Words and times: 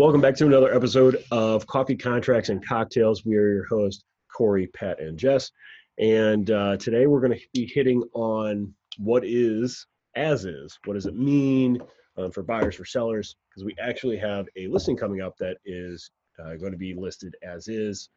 Welcome 0.00 0.22
back 0.22 0.34
to 0.36 0.46
another 0.46 0.74
episode 0.74 1.22
of 1.30 1.66
Coffee 1.66 1.94
Contracts 1.94 2.48
and 2.48 2.66
Cocktails. 2.66 3.22
We 3.26 3.36
are 3.36 3.52
your 3.52 3.66
hosts, 3.66 4.02
Corey, 4.34 4.66
Pat, 4.68 4.98
and 4.98 5.18
Jess. 5.18 5.50
And 5.98 6.50
uh, 6.50 6.78
today 6.78 7.06
we're 7.06 7.20
going 7.20 7.38
to 7.38 7.46
be 7.52 7.66
hitting 7.66 8.02
on 8.14 8.72
what 8.96 9.26
is 9.26 9.86
as 10.16 10.46
is. 10.46 10.78
What 10.86 10.94
does 10.94 11.04
it 11.04 11.16
mean 11.16 11.80
um, 12.16 12.30
for 12.32 12.42
buyers, 12.42 12.76
for 12.76 12.86
sellers? 12.86 13.36
Because 13.50 13.62
we 13.62 13.76
actually 13.78 14.16
have 14.16 14.46
a 14.56 14.68
listing 14.68 14.96
coming 14.96 15.20
up 15.20 15.36
that 15.36 15.58
is 15.66 16.10
uh, 16.42 16.54
going 16.54 16.72
to 16.72 16.78
be 16.78 16.94
listed 16.94 17.36
as 17.42 17.68
is. 17.68 18.08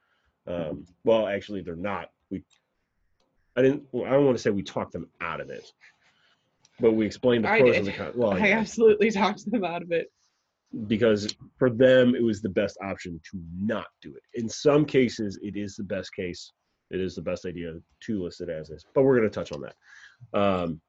Um, 0.47 0.85
well, 1.03 1.27
actually, 1.27 1.63
they're 1.63 1.75
not. 1.75 2.11
We, 2.29 2.45
I 3.57 3.61
didn't. 3.61 3.83
Well, 3.91 4.05
I 4.05 4.11
don't 4.11 4.23
want 4.23 4.37
to 4.37 4.41
say 4.41 4.51
we 4.51 4.63
talked 4.63 4.93
them 4.93 5.09
out 5.19 5.41
of 5.41 5.49
it, 5.49 5.69
but 6.79 6.93
we 6.93 7.05
explained 7.05 7.43
the 7.43 7.49
pros 7.49 7.75
and 7.75 7.87
the 7.87 7.91
cons. 7.91 8.15
Well, 8.15 8.31
I 8.31 8.37
yeah 8.37 8.57
absolutely 8.57 9.11
talked 9.11 9.51
them 9.51 9.65
out 9.65 9.81
of 9.81 9.91
it. 9.91 10.09
Because 10.87 11.35
for 11.57 11.69
them 11.69 12.15
it 12.15 12.23
was 12.23 12.41
the 12.41 12.49
best 12.49 12.77
option 12.81 13.19
to 13.31 13.39
not 13.59 13.85
do 14.01 14.13
it. 14.15 14.23
In 14.39 14.49
some 14.49 14.85
cases, 14.85 15.39
it 15.41 15.55
is 15.55 15.75
the 15.75 15.83
best 15.83 16.13
case. 16.15 16.51
It 16.89 16.99
is 16.99 17.15
the 17.15 17.21
best 17.21 17.45
idea 17.45 17.73
to 18.01 18.23
list 18.23 18.41
it 18.41 18.49
as 18.49 18.69
is. 18.69 18.85
But 18.93 19.03
we're 19.03 19.17
going 19.17 19.29
to 19.29 19.33
touch 19.33 19.51
on 19.51 19.61
that. 19.61 20.39
Um, 20.39 20.81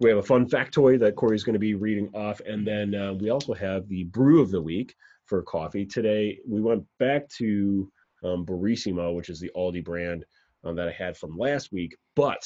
we 0.00 0.08
have 0.08 0.18
a 0.18 0.22
fun 0.22 0.48
factoid 0.48 1.00
that 1.00 1.16
Corey's 1.16 1.44
going 1.44 1.54
to 1.54 1.58
be 1.58 1.74
reading 1.74 2.08
off, 2.14 2.40
and 2.40 2.66
then 2.66 2.94
uh, 2.94 3.12
we 3.12 3.28
also 3.28 3.52
have 3.52 3.86
the 3.88 4.04
brew 4.04 4.40
of 4.40 4.50
the 4.50 4.62
week 4.62 4.94
for 5.26 5.42
coffee. 5.42 5.84
Today 5.84 6.38
we 6.48 6.60
went 6.60 6.84
back 6.98 7.28
to 7.36 7.90
um, 8.24 8.46
Barissimo, 8.46 9.14
which 9.14 9.28
is 9.28 9.40
the 9.40 9.50
Aldi 9.54 9.84
brand 9.84 10.24
um, 10.64 10.74
that 10.76 10.88
I 10.88 10.92
had 10.92 11.16
from 11.16 11.36
last 11.36 11.70
week, 11.70 11.96
but 12.16 12.42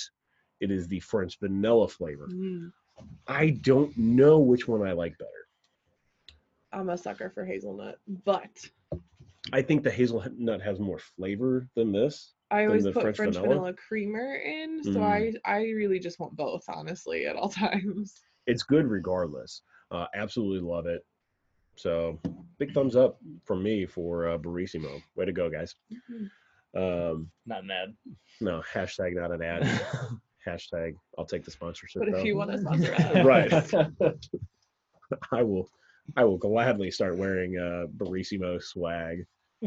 it 0.61 0.71
is 0.71 0.89
the 0.89 1.01
French 1.01 1.39
vanilla 1.41 1.89
flavor. 1.89 2.29
Mm, 2.33 2.73
I 3.27 3.51
don't 3.51 3.97
know 3.97 4.39
which 4.39 4.67
one 4.67 4.87
I 4.87 4.93
like 4.93 5.17
better. 5.19 5.31
I'm 6.75 6.89
a 6.91 6.99
sucker 6.99 7.31
for 7.31 7.45
hazelnut, 7.45 7.97
but 8.25 8.51
I 9.53 9.63
think 9.63 9.83
the 9.85 9.91
hazelnut 9.91 10.63
has 10.63 10.81
more 10.81 10.99
flavor 10.99 11.69
than 11.77 11.93
this. 11.93 12.33
I 12.51 12.67
always 12.67 12.85
put 12.85 12.95
French 13.03 13.17
French, 13.17 13.35
vanilla? 13.35 13.55
vanilla? 13.55 13.73
creamer 13.75 14.35
in, 14.37 14.83
so 14.83 14.91
Mm. 15.01 15.03
I 15.45 15.51
I 15.51 15.59
really 15.71 15.99
just 15.99 16.19
want 16.21 16.37
both, 16.37 16.65
honestly, 16.69 17.27
at 17.27 17.37
all 17.37 17.49
times. 17.65 18.21
It's 18.47 18.63
good 18.63 18.87
regardless. 18.87 19.63
Uh, 19.91 20.07
absolutely 20.15 20.61
love 20.61 20.87
it. 20.87 21.05
So 21.77 22.21
big 22.59 22.73
thumbs 22.73 22.95
up 22.97 23.19
from 23.45 23.63
me 23.63 23.87
for 23.87 24.29
uh, 24.29 24.39
Barissimo. 24.39 25.03
Way 25.17 25.25
to 25.25 25.33
go, 25.33 25.51
guys. 25.51 25.75
Um, 26.77 27.31
Not 27.47 27.65
an 27.65 27.71
ad. 27.71 27.95
no, 28.41 28.63
hashtag 28.73 29.15
not 29.15 29.31
an 29.33 29.43
ad. 29.43 29.63
hashtag 30.47 30.95
I'll 31.19 31.25
take 31.25 31.45
the 31.45 31.51
sponsorship. 31.51 32.01
But 32.01 32.09
if 32.09 32.15
though. 32.17 32.23
you 32.25 32.37
want 32.37 32.51
to 32.53 32.59
sponsor 32.59 32.93
Right. 33.25 33.53
I 35.33 35.43
will. 35.43 35.69
I 36.17 36.25
will 36.25 36.39
gladly 36.39 36.91
start 36.91 37.17
wearing 37.17 37.59
uh, 37.59 37.87
Barissimo 37.97 38.63
swag. 38.63 39.25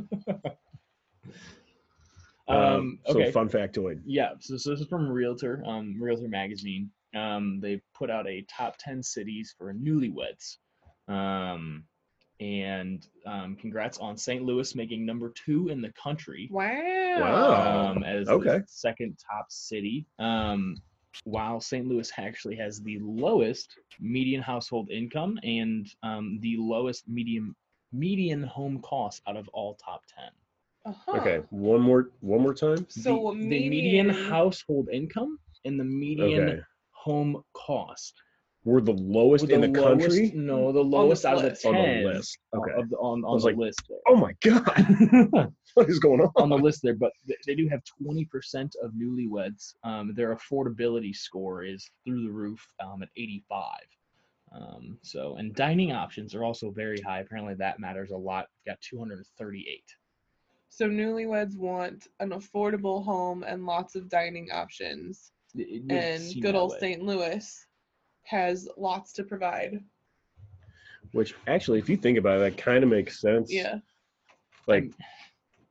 um, 2.47 2.99
so 3.05 3.13
okay. 3.19 3.31
fun 3.31 3.49
factoid. 3.49 4.01
Yeah. 4.05 4.31
So, 4.39 4.57
so 4.57 4.71
this 4.71 4.81
is 4.81 4.87
from 4.87 5.09
Realtor, 5.09 5.63
um, 5.65 5.95
Realtor 5.99 6.27
magazine. 6.27 6.91
Um, 7.15 7.59
they 7.61 7.81
put 7.95 8.09
out 8.09 8.27
a 8.27 8.45
top 8.49 8.77
ten 8.77 9.01
cities 9.01 9.55
for 9.57 9.73
newlyweds. 9.73 10.57
Um, 11.07 11.85
and 12.39 13.05
um, 13.25 13.55
congrats 13.59 13.97
on 13.97 14.15
St. 14.15 14.43
Louis 14.43 14.75
making 14.75 15.05
number 15.05 15.33
two 15.45 15.69
in 15.69 15.81
the 15.81 15.91
country. 16.01 16.47
wow. 16.51 17.19
Wow. 17.19 17.91
um, 17.91 18.03
as 18.03 18.27
okay. 18.27 18.59
the 18.59 18.63
second 18.67 19.17
top 19.17 19.47
city. 19.49 20.05
Um, 20.19 20.77
while 21.23 21.59
St. 21.59 21.87
Louis 21.87 22.11
actually 22.17 22.55
has 22.55 22.81
the 22.81 22.99
lowest 23.01 23.73
median 23.99 24.41
household 24.41 24.89
income 24.89 25.39
and 25.43 25.87
um, 26.03 26.39
the 26.41 26.55
lowest 26.57 27.07
medium 27.07 27.55
median 27.93 28.43
home 28.43 28.81
cost 28.81 29.21
out 29.27 29.37
of 29.37 29.47
all 29.49 29.75
top 29.75 30.01
ten. 30.13 30.29
Uh-huh. 30.85 31.17
Okay. 31.19 31.41
One 31.49 31.81
more. 31.81 32.11
One 32.21 32.41
more 32.41 32.53
time. 32.53 32.85
So 32.89 33.33
the, 33.35 33.39
the 33.39 33.47
median 33.47 34.07
median- 34.07 34.29
household 34.29 34.89
income 34.91 35.37
and 35.65 35.79
the 35.79 35.83
median 35.83 36.49
Okay. 36.49 36.59
home 36.91 37.43
cost. 37.53 38.13
We're 38.63 38.81
the 38.81 38.93
lowest 38.93 39.47
Were 39.47 39.53
in 39.53 39.61
the 39.61 39.79
lowest- 39.81 40.07
country. 40.07 40.31
No, 40.35 40.71
the 40.73 40.83
lowest 40.83 41.23
out 41.25 41.37
of 41.37 41.43
the 41.43 41.51
ten 41.51 41.75
On 41.75 42.03
the 42.03 42.09
list. 42.13 42.37
Okay. 42.55 42.71
of 42.77 42.89
the, 42.89 42.95
on, 42.97 43.23
on 43.23 43.39
the 43.39 43.45
like, 43.45 43.55
list 43.55 43.81
there. 43.87 43.97
Oh 44.07 44.15
my 44.15 44.33
god. 44.41 45.53
what 45.83 45.89
is 45.89 45.99
going 45.99 46.19
on? 46.21 46.31
on 46.37 46.49
the 46.49 46.57
list 46.57 46.81
there, 46.81 46.95
but 46.95 47.11
they 47.45 47.53
do 47.53 47.67
have 47.67 47.83
20% 48.03 48.71
of 48.81 48.93
newlyweds. 48.93 49.75
Um, 49.83 50.11
their 50.15 50.35
affordability 50.35 51.15
score 51.15 51.63
is 51.63 51.87
through 52.03 52.23
the 52.23 52.31
roof 52.31 52.67
um, 52.79 53.03
at 53.03 53.09
85. 53.15 53.69
Um, 54.51 54.97
so, 55.03 55.35
and 55.35 55.53
dining 55.53 55.91
options 55.91 56.33
are 56.33 56.43
also 56.43 56.71
very 56.71 56.99
high. 57.01 57.19
Apparently, 57.19 57.53
that 57.55 57.79
matters 57.79 58.09
a 58.09 58.17
lot. 58.17 58.47
We've 58.65 58.71
got 58.73 58.81
238. 58.81 59.83
So 60.69 60.89
newlyweds 60.89 61.55
want 61.55 62.07
an 62.21 62.31
affordable 62.31 63.05
home 63.05 63.43
and 63.43 63.67
lots 63.67 63.93
of 63.93 64.09
dining 64.09 64.49
options, 64.51 65.31
It- 65.53 65.69
it 65.69 65.81
would 65.83 65.91
and 65.91 66.41
good 66.41 66.55
old. 66.55 66.73
St. 66.79 67.03
Louis 67.03 67.67
has 68.23 68.67
lots 68.77 69.13
to 69.13 69.23
provide. 69.23 69.83
Which 71.11 71.35
actually, 71.45 71.77
if 71.77 71.87
you 71.87 71.97
think 71.97 72.17
about 72.17 72.37
it, 72.37 72.55
that 72.55 72.57
kind 72.57 72.83
of 72.83 72.89
makes 72.89 73.21
sense. 73.21 73.53
Yeah. 73.53 73.79
Like, 74.65 74.91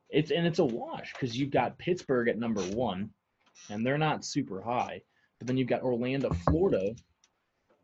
It's 0.09 0.31
and 0.31 0.47
it's 0.47 0.59
a 0.59 0.65
wash 0.65 1.11
because 1.13 1.37
you've 1.37 1.51
got 1.51 1.77
Pittsburgh 1.77 2.29
at 2.29 2.37
number 2.39 2.61
one, 2.61 3.09
and 3.69 3.85
they're 3.85 3.97
not 3.97 4.23
super 4.25 4.61
high. 4.61 5.01
But 5.39 5.47
then 5.47 5.57
you've 5.57 5.67
got 5.67 5.81
Orlando, 5.83 6.29
Florida, 6.49 6.95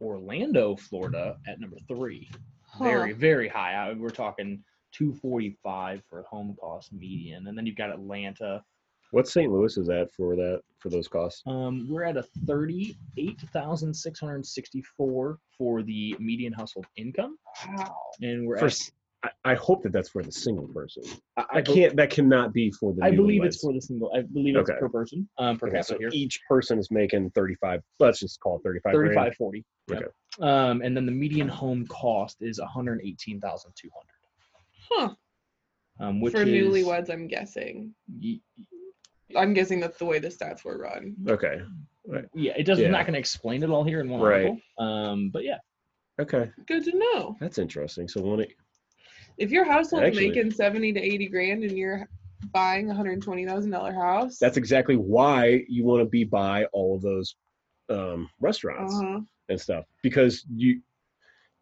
Orlando, 0.01 0.75
Florida 0.75 1.37
at 1.47 1.59
number 1.59 1.77
three. 1.87 2.29
Huh. 2.65 2.83
very 2.85 3.13
very 3.13 3.47
high. 3.47 3.73
I- 3.73 3.93
We're 3.93 4.09
talking 4.09 4.63
245 4.93 6.03
for 6.09 6.23
home 6.23 6.55
cost 6.59 6.91
median, 6.93 7.47
and 7.47 7.57
then 7.57 7.65
you've 7.65 7.75
got 7.75 7.89
Atlanta. 7.91 8.63
what 9.11 9.27
St. 9.27 9.51
Louis 9.51 9.77
is 9.77 9.89
at 9.89 10.11
for 10.11 10.35
that 10.35 10.61
for 10.79 10.89
those 10.89 11.07
costs? 11.07 11.41
Um, 11.45 11.87
we're 11.89 12.03
at 12.03 12.17
a 12.17 12.23
38,664 12.47 15.39
for 15.57 15.83
the 15.83 16.15
median 16.19 16.53
household 16.53 16.85
income, 16.95 17.37
Wow. 17.75 17.95
and 18.21 18.47
we're 18.47 18.57
For, 18.59 18.65
at. 18.67 18.91
S- 19.23 19.31
I, 19.45 19.51
I 19.51 19.55
hope 19.55 19.83
that 19.83 19.91
that's 19.91 20.09
for 20.09 20.21
the 20.23 20.31
single 20.31 20.67
person. 20.67 21.03
I, 21.37 21.45
I 21.55 21.61
can't. 21.61 21.95
That 21.95 22.09
cannot 22.09 22.53
be 22.53 22.71
for 22.71 22.93
the. 22.93 23.03
I 23.03 23.11
believe 23.11 23.43
it's 23.43 23.61
for 23.61 23.73
the 23.73 23.81
single. 23.81 24.11
I 24.15 24.21
believe 24.21 24.55
it's 24.55 24.69
Okay. 24.69 24.79
per 24.79 24.89
person. 24.89 25.27
Um, 25.37 25.57
per 25.57 25.67
Okay, 25.67 25.77
capita 25.77 25.93
so 25.93 25.97
here. 25.99 26.09
each 26.11 26.39
person 26.47 26.79
is 26.79 26.89
making 26.91 27.29
thirty-five. 27.31 27.81
Let's 27.99 28.19
just 28.19 28.39
call 28.39 28.57
it 28.57 28.61
thirty-five. 28.63 28.93
grand. 28.93 29.13
35 29.15 29.35
40 29.35 29.65
yep. 29.89 29.97
Okay. 29.99 30.07
um 30.47 30.81
and 30.81 30.95
then 30.97 31.05
the 31.05 31.11
median 31.11 31.47
home 31.47 31.85
cost 31.87 32.37
is 32.41 32.59
118200 32.59 33.61
Huh. 34.91 35.09
um 35.99 36.19
which 36.21 36.33
For 36.33 36.41
is 36.41 36.47
newlyweds, 36.49 37.09
I'm 37.09 37.27
guessing. 37.27 37.93
y- 38.21 38.39
I'm 39.35 39.53
guessing 39.53 39.79
that's 39.79 39.97
the 39.97 40.05
way 40.05 40.19
the 40.19 40.27
stats 40.29 40.63
were 40.63 40.77
run. 40.77 41.15
Okay. 41.27 41.61
yeah 42.33 42.53
it 42.57 42.63
doesn't 42.65 42.83
Yeah. 42.85 42.91
not 42.91 43.05
going 43.05 43.13
to 43.13 43.19
explain 43.19 43.63
it 43.63 43.69
all 43.69 43.83
here 43.83 43.99
in 44.01 44.09
one 44.09 44.21
Right. 44.21 44.45
article 44.45 44.59
um 44.79 45.29
but 45.31 45.43
yeah 45.43 45.57
Okay. 46.21 46.51
Good 46.67 46.83
to 46.83 46.95
know. 46.95 47.35
That's 47.39 47.57
interesting. 47.57 48.07
So 48.07 48.21
one. 48.21 48.45
If 49.37 49.51
your 49.51 49.65
household's 49.65 50.07
Actually- 50.07 50.29
making 50.29 50.51
seventy 50.51 50.93
to 50.93 50.99
eighty 51.01 51.27
grand 51.27 51.63
and 51.63 51.77
you're 51.77 52.07
buying 52.51 52.89
a 52.89 52.93
hundred 52.93 53.21
twenty 53.21 53.45
thousand 53.45 53.71
dollar 53.71 53.93
house, 53.93 54.37
That's 54.37 54.57
exactly 54.57 54.95
why 54.95 55.63
you 55.67 55.83
want 55.85 56.01
to 56.01 56.09
be 56.09 56.23
by 56.23 56.65
all 56.73 56.95
of 56.95 57.01
those 57.01 57.35
um, 57.89 58.29
restaurants. 58.39 58.93
uh-huh. 58.95 59.19
and 59.49 59.59
stuff 59.59 59.85
because 60.01 60.45
you 60.49 60.81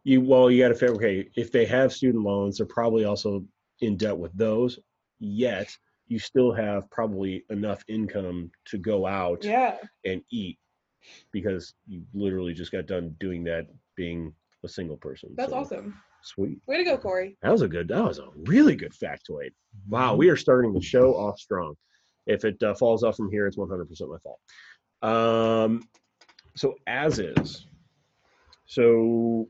you 0.04 0.22
well 0.22 0.50
you 0.52 0.62
got 0.62 0.70
to 0.70 0.76
figure 0.76 0.96
okay 0.96 1.28
if 1.36 1.52
they 1.52 1.66
have 1.66 1.92
student 1.92 2.24
loans 2.24 2.58
they're 2.58 2.66
probably 2.68 3.06
also 3.06 3.44
in 3.82 3.98
debt 3.98 4.16
with 4.18 4.32
those 4.38 4.78
yet 5.20 5.76
you 6.08 6.20
still 6.20 6.52
have 6.54 6.90
probably 6.92 7.44
enough 7.50 7.84
income 7.88 8.52
to 8.66 8.78
go 8.78 9.06
out 9.08 9.44
Yeah. 9.44 9.78
and 10.06 10.22
eat 10.32 10.60
because 11.32 11.74
you 11.88 12.04
literally 12.14 12.54
just 12.54 12.72
got 12.72 12.86
done 12.86 13.16
doing 13.20 13.44
that 13.46 13.68
being 13.96 14.34
a 14.64 14.68
single 14.70 14.98
person 14.98 15.30
That's 15.36 15.52
So, 15.52 15.58
awesome. 15.58 15.96
Sweet. 16.24 16.58
Way 16.68 16.78
to 16.78 16.84
go, 16.84 16.98
Corey. 16.98 17.38
that 17.42 17.52
was 17.52 17.62
a 17.62 17.68
good 17.68 17.88
that 17.90 18.04
was 18.04 18.20
a 18.20 18.28
really 18.46 18.76
good 18.76 18.94
factoid. 18.94 19.52
Wow 19.90 20.16
we 20.16 20.30
are 20.30 20.38
starting 20.38 20.74
the 20.74 20.82
show 20.82 21.14
off 21.16 21.40
strong. 21.40 21.76
If 22.28 22.46
it 22.46 22.62
uh, 22.64 22.74
falls 22.76 23.04
off 23.04 23.16
from 23.18 23.32
here 23.32 23.48
it's 23.48 23.58
100% 23.58 23.88
my 24.10 24.18
fault. 24.24 24.40
Um 25.02 25.84
so 26.56 26.76
as 26.86 27.20
is 27.20 27.66
so 28.66 29.48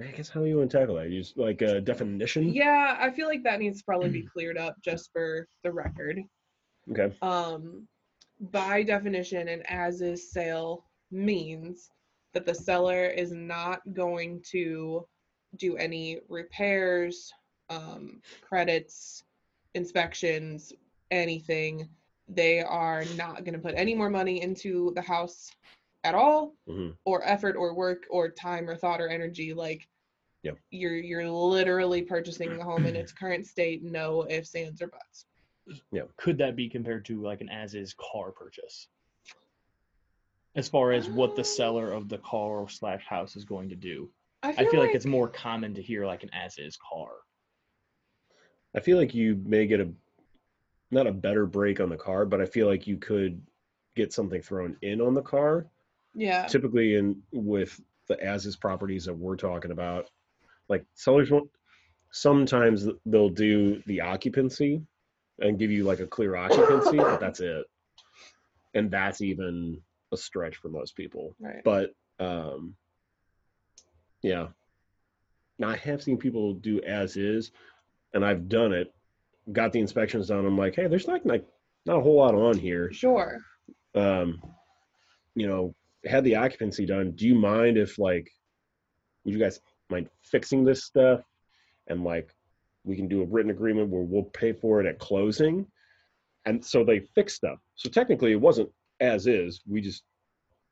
i 0.00 0.04
guess 0.06 0.28
how 0.28 0.40
do 0.40 0.46
you 0.46 0.56
want 0.58 0.70
to 0.70 0.78
tackle 0.78 0.96
that? 0.96 1.10
Use 1.10 1.32
like 1.36 1.62
a 1.62 1.80
definition? 1.80 2.52
Yeah, 2.52 2.96
I 2.98 3.10
feel 3.10 3.28
like 3.28 3.44
that 3.44 3.60
needs 3.60 3.78
to 3.78 3.84
probably 3.84 4.08
be 4.10 4.22
cleared 4.22 4.58
up 4.58 4.74
just 4.82 5.10
for 5.12 5.46
the 5.62 5.70
record. 5.72 6.20
okay. 6.90 7.14
Um, 7.22 7.86
by 8.50 8.82
definition, 8.82 9.46
an 9.46 9.62
as 9.68 10.00
is 10.00 10.32
sale 10.32 10.84
means 11.12 11.88
that 12.34 12.44
the 12.46 12.54
seller 12.54 13.04
is 13.06 13.30
not 13.30 13.80
going 13.92 14.42
to 14.50 15.06
do 15.56 15.76
any 15.76 16.20
repairs, 16.28 17.32
um, 17.70 18.20
credits, 18.40 19.24
inspections, 19.74 20.72
anything. 21.10 21.88
They 22.28 22.60
are 22.60 23.04
not 23.16 23.44
going 23.44 23.54
to 23.54 23.58
put 23.60 23.74
any 23.76 23.94
more 23.94 24.10
money 24.10 24.40
into 24.42 24.92
the 24.94 25.02
house 25.02 25.50
at 26.04 26.14
all, 26.14 26.54
Mhm. 26.68 26.96
or 27.04 27.22
effort, 27.24 27.56
or 27.56 27.74
work, 27.74 28.04
or 28.10 28.28
time, 28.30 28.68
or 28.68 28.76
thought, 28.76 29.00
or 29.00 29.08
energy. 29.08 29.52
Like 29.54 29.88
Yep. 30.42 30.58
You're 30.70 30.96
you're 30.96 31.30
literally 31.30 32.02
purchasing 32.02 32.56
the 32.58 32.64
home 32.64 32.84
in 32.84 32.96
its 32.96 33.12
current 33.20 33.46
state, 33.46 33.84
no 33.84 34.26
ifs, 34.28 34.56
ands, 34.56 34.82
or 34.82 34.88
buts. 34.88 35.26
Yeah. 35.92 36.02
Could 36.16 36.36
that 36.38 36.56
be 36.56 36.68
compared 36.68 37.04
to 37.04 37.22
like 37.22 37.40
an 37.40 37.48
as 37.48 37.76
is 37.76 37.94
car 37.94 38.32
purchase? 38.32 38.88
As 40.56 40.68
far 40.68 40.90
as 40.90 41.08
what 41.08 41.36
the 41.36 41.44
seller 41.44 41.92
of 41.92 42.08
the 42.08 42.18
car 42.18 42.68
slash 42.68 43.04
house 43.06 43.36
is 43.36 43.44
going 43.44 43.68
to 43.68 43.76
do. 43.76 44.10
I 44.42 44.64
feel 44.66 44.80
like 44.80 44.94
it's 44.94 45.06
more 45.06 45.28
common 45.28 45.74
to 45.74 45.82
hear 45.82 46.04
like 46.06 46.22
an 46.22 46.30
as 46.32 46.58
is 46.58 46.76
car. 46.76 47.10
I 48.74 48.80
feel 48.80 48.98
like 48.98 49.14
you 49.14 49.40
may 49.44 49.66
get 49.66 49.80
a 49.80 49.90
not 50.90 51.06
a 51.06 51.12
better 51.12 51.46
break 51.46 51.80
on 51.80 51.88
the 51.88 51.96
car, 51.96 52.26
but 52.26 52.40
I 52.40 52.46
feel 52.46 52.66
like 52.66 52.86
you 52.86 52.96
could 52.96 53.40
get 53.96 54.12
something 54.12 54.42
thrown 54.42 54.76
in 54.82 55.00
on 55.00 55.14
the 55.14 55.22
car. 55.22 55.66
yeah. 56.14 56.46
Typically, 56.46 56.96
in 56.96 57.22
with 57.32 57.80
the 58.08 58.22
as 58.22 58.46
is 58.46 58.56
properties 58.56 59.04
that 59.06 59.14
we're 59.14 59.36
talking 59.36 59.70
about, 59.70 60.10
like 60.68 60.84
sellers 60.94 61.30
won't. 61.30 61.50
Sometimes 62.10 62.86
they'll 63.06 63.30
do 63.30 63.82
the 63.86 64.02
occupancy 64.02 64.82
and 65.40 65.58
give 65.58 65.70
you 65.70 65.84
like 65.84 66.00
a 66.00 66.06
clear 66.06 66.36
occupancy, 66.36 66.98
but 66.98 67.20
that's 67.20 67.40
it. 67.40 67.64
And 68.74 68.90
that's 68.90 69.22
even 69.22 69.80
a 70.12 70.16
stretch 70.16 70.56
for 70.56 70.68
most 70.68 70.94
people. 70.94 71.34
Right. 71.40 71.62
But 71.64 71.94
um, 72.18 72.74
yeah, 74.22 74.48
now 75.58 75.68
I 75.68 75.76
have 75.76 76.02
seen 76.02 76.16
people 76.16 76.54
do 76.54 76.80
as 76.82 77.16
is, 77.16 77.52
and 78.14 78.24
I've 78.24 78.48
done 78.48 78.72
it. 78.72 78.92
Got 79.52 79.72
the 79.72 79.80
inspections 79.80 80.28
done. 80.28 80.46
I'm 80.46 80.56
like, 80.56 80.74
hey, 80.76 80.86
there's 80.86 81.08
like 81.08 81.22
like 81.24 81.44
not 81.84 81.98
a 81.98 82.00
whole 82.00 82.16
lot 82.16 82.34
on 82.34 82.56
here. 82.56 82.92
Sure. 82.92 83.38
Um, 83.94 84.40
you 85.34 85.46
know, 85.46 85.74
had 86.06 86.24
the 86.24 86.36
occupancy 86.36 86.86
done. 86.86 87.12
Do 87.12 87.26
you 87.26 87.34
mind 87.34 87.76
if 87.76 87.98
like, 87.98 88.30
would 89.24 89.34
you 89.34 89.40
guys 89.40 89.60
mind 89.90 90.08
fixing 90.22 90.64
this 90.64 90.84
stuff, 90.84 91.20
and 91.88 92.04
like, 92.04 92.34
we 92.84 92.96
can 92.96 93.08
do 93.08 93.22
a 93.22 93.26
written 93.26 93.50
agreement 93.50 93.90
where 93.90 94.02
we'll 94.02 94.24
pay 94.24 94.52
for 94.52 94.80
it 94.80 94.86
at 94.86 94.98
closing, 94.98 95.66
and 96.46 96.64
so 96.64 96.84
they 96.84 97.00
fixed 97.00 97.36
stuff. 97.36 97.58
So 97.74 97.88
technically, 97.88 98.32
it 98.32 98.40
wasn't 98.40 98.70
as 99.00 99.26
is. 99.26 99.60
We 99.68 99.80
just 99.80 100.04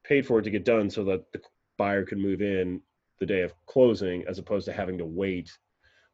paid 0.05 0.27
for 0.27 0.39
it 0.39 0.43
to 0.43 0.51
get 0.51 0.65
done 0.65 0.89
so 0.91 1.05
that 1.05 1.31
the 1.33 1.41
buyer 1.77 2.05
could 2.05 2.19
move 2.19 2.41
in 2.41 2.81
the 3.21 3.27
day 3.27 3.43
of 3.43 3.53
closing, 3.67 4.25
as 4.27 4.39
opposed 4.39 4.65
to 4.65 4.73
having 4.73 4.99
to 4.99 5.05
wait 5.05 5.51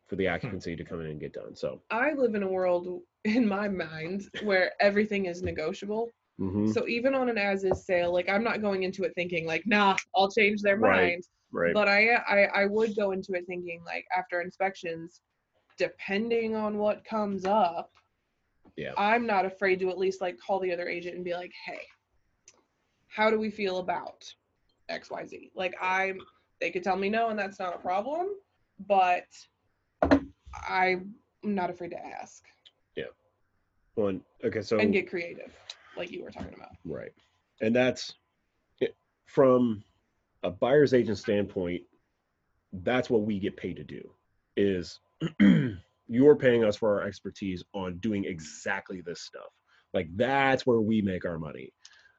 for 0.06 0.17
the 0.17 0.29
occupancy 0.29 0.76
to 0.76 0.85
come 0.85 1.00
in 1.00 1.06
and 1.06 1.20
get 1.20 1.32
done. 1.32 1.55
So, 1.56 1.81
I 1.91 2.12
live 2.12 2.35
in 2.35 2.43
a 2.43 2.49
world 2.49 3.00
in 3.25 3.47
my 3.49 3.69
mind 3.69 4.29
where 4.43 4.73
everything 4.81 5.26
is 5.26 5.43
negotiable. 5.43 6.11
mhm, 6.41 6.73
So 6.73 6.87
even 6.87 7.14
on 7.14 7.29
an 7.29 7.38
as 7.38 7.64
is 7.64 7.87
sale, 7.87 8.12
like 8.12 8.29
I'm 8.29 8.44
not 8.44 8.61
going 8.61 8.82
into 8.82 9.05
it 9.05 9.12
thinking 9.14 9.47
like, 9.47 9.62
nah, 9.67 9.97
I'll 10.14 10.31
change 10.31 10.62
their 10.62 10.76
Right. 10.76 11.12
mind. 11.12 11.25
right, 11.53 11.75
But 11.75 11.88
I, 11.88 12.14
I 12.14 12.62
I 12.62 12.67
would 12.67 12.94
go 12.97 13.12
into 13.12 13.32
it 13.35 13.47
thinking 13.47 13.82
like 13.85 14.05
after 14.17 14.41
inspections, 14.41 15.20
depending 15.79 16.55
on 16.55 16.79
what 16.79 17.05
comes 17.05 17.44
up, 17.44 17.91
Yeah. 18.76 18.93
I'm 18.97 19.26
not 19.26 19.44
afraid 19.47 19.81
to 19.81 19.91
at 19.91 19.99
least 19.99 20.20
like 20.20 20.38
call 20.38 20.61
the 20.61 20.73
other 20.73 20.88
agent 20.88 21.17
and 21.17 21.25
be 21.25 21.35
like, 21.35 21.53
hey, 21.67 21.81
how 23.08 23.31
do 23.31 23.38
we 23.38 23.50
feel 23.50 23.79
about 23.79 24.25
XYZ? 24.91 25.50
Like 25.55 25.75
I'm 25.81 26.20
they 26.61 26.70
could 26.70 26.82
tell 26.82 26.97
me 26.97 27.08
no 27.08 27.29
and 27.29 27.38
that's 27.38 27.58
not 27.58 27.75
a 27.75 27.79
problem, 27.79 28.29
but 28.87 29.26
I'm 30.69 31.14
not 31.43 31.70
afraid 31.70 31.91
to 31.91 32.06
ask 32.06 32.44
Yeah. 32.97 33.05
one. 33.94 34.23
Okay, 34.44 34.62
so 34.62 34.79
and 34.79 34.93
get 34.93 35.08
creative, 35.08 35.55
like 35.97 36.11
you 36.11 36.23
were 36.23 36.31
talking 36.31 36.55
about. 36.55 36.70
Right. 36.85 37.12
And 37.61 37.75
that's 37.75 38.14
from 39.26 39.82
a 40.43 40.50
buyer's 40.50 40.94
agent 40.94 41.19
standpoint, 41.19 41.82
that's 42.73 43.11
what 43.11 43.23
we 43.23 43.38
get 43.38 43.56
paid 43.56 43.76
to 43.76 43.85
do 43.85 44.11
is 44.56 45.00
you're 46.08 46.37
paying 46.37 46.64
us 46.64 46.76
for 46.76 47.00
our 47.00 47.06
expertise 47.06 47.62
on 47.75 47.99
doing 47.99 48.25
exactly 48.25 49.00
this 49.00 49.20
stuff. 49.20 49.50
Like 49.93 50.08
that's 50.17 50.67
where 50.67 50.81
we 50.81 51.00
make 51.03 51.25
our 51.25 51.38
money, 51.38 51.73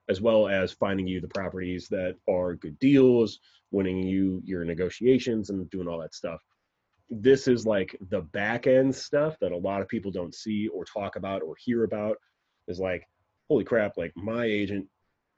as 0.10 0.22
well 0.22 0.48
as 0.48 0.72
finding 0.72 1.08
you 1.08 1.20
the 1.20 1.28
properties 1.28 1.88
that 1.90 2.16
are 2.30 2.56
good 2.56 2.80
deals, 2.80 3.40
winning 3.72 4.04
you 4.04 4.42
your 4.46 4.64
negotiations 4.64 5.50
and 5.50 5.70
doing 5.70 5.88
all 5.88 6.00
that 6.00 6.16
stuff. 6.16 6.42
This 7.10 7.48
is 7.48 7.66
like 7.66 7.96
the 8.10 8.22
back 8.22 8.68
end 8.68 8.96
stuff 8.96 9.38
that 9.40 9.52
a 9.52 9.58
lot 9.58 9.82
of 9.82 9.88
people 9.88 10.12
don't 10.12 10.36
see 10.36 10.68
or 10.68 10.86
talk 10.86 11.16
about 11.16 11.42
or 11.42 11.56
hear 11.58 11.84
about 11.84 12.18
is 12.68 12.80
like 12.80 13.08
holy 13.50 13.64
crap, 13.64 13.98
like 13.98 14.12
my 14.16 14.46
agent 14.46 14.88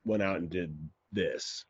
went 0.04 0.24
out 0.24 0.38
and 0.38 0.50
did 0.50 0.76
this. 1.12 1.66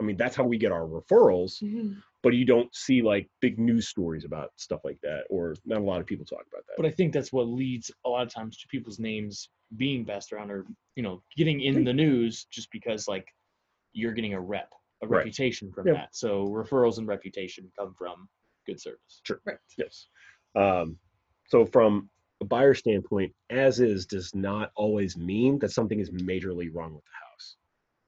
I 0.00 0.02
mean, 0.02 0.16
that's 0.16 0.36
how 0.36 0.44
we 0.44 0.58
get 0.58 0.72
our 0.72 0.86
referrals, 0.86 1.62
mm-hmm. 1.62 1.98
But 2.22 2.34
you 2.34 2.44
don't 2.44 2.74
see 2.74 3.02
like 3.02 3.28
big 3.40 3.58
news 3.58 3.88
stories 3.88 4.24
about 4.24 4.50
stuff 4.56 4.80
like 4.84 4.98
that, 5.02 5.24
or 5.30 5.54
not 5.64 5.80
a 5.80 5.84
lot 5.84 6.00
of 6.00 6.06
people 6.06 6.24
talk 6.24 6.44
about 6.52 6.64
that. 6.66 6.74
But 6.76 6.86
I 6.86 6.90
think 6.90 7.12
that's 7.12 7.32
what 7.32 7.44
leads 7.48 7.90
a 8.04 8.08
lot 8.08 8.26
of 8.26 8.32
times 8.32 8.58
to 8.58 8.68
people's 8.68 8.98
names 8.98 9.48
being 9.76 10.04
passed 10.04 10.32
around 10.32 10.50
or, 10.50 10.66
you 10.96 11.02
know, 11.02 11.22
getting 11.36 11.60
in 11.60 11.84
the 11.84 11.92
news 11.92 12.46
just 12.50 12.70
because 12.72 13.08
like 13.08 13.28
you're 13.92 14.12
getting 14.12 14.34
a 14.34 14.40
rep, 14.40 14.72
a 15.02 15.06
Right. 15.06 15.18
reputation 15.18 15.72
from 15.72 15.86
Yep. 15.86 15.96
that. 15.96 16.08
So 16.14 16.46
referrals 16.46 16.98
and 16.98 17.06
reputation 17.06 17.70
come 17.78 17.94
from 17.94 18.28
good 18.66 18.80
service. 18.80 19.20
Sure. 19.24 19.40
Right. 19.44 19.58
yes. 19.78 20.08
Um, 20.54 20.98
so 21.48 21.64
from 21.64 22.10
a 22.40 22.44
buyer 22.44 22.74
standpoint, 22.74 23.34
as 23.48 23.80
is 23.80 24.06
does 24.06 24.34
not 24.34 24.72
always 24.76 25.16
mean 25.16 25.58
that 25.60 25.70
something 25.70 26.00
is 26.00 26.10
majorly 26.10 26.68
wrong 26.72 26.94
with 26.94 27.04
the 27.04 27.10
house. 27.12 27.56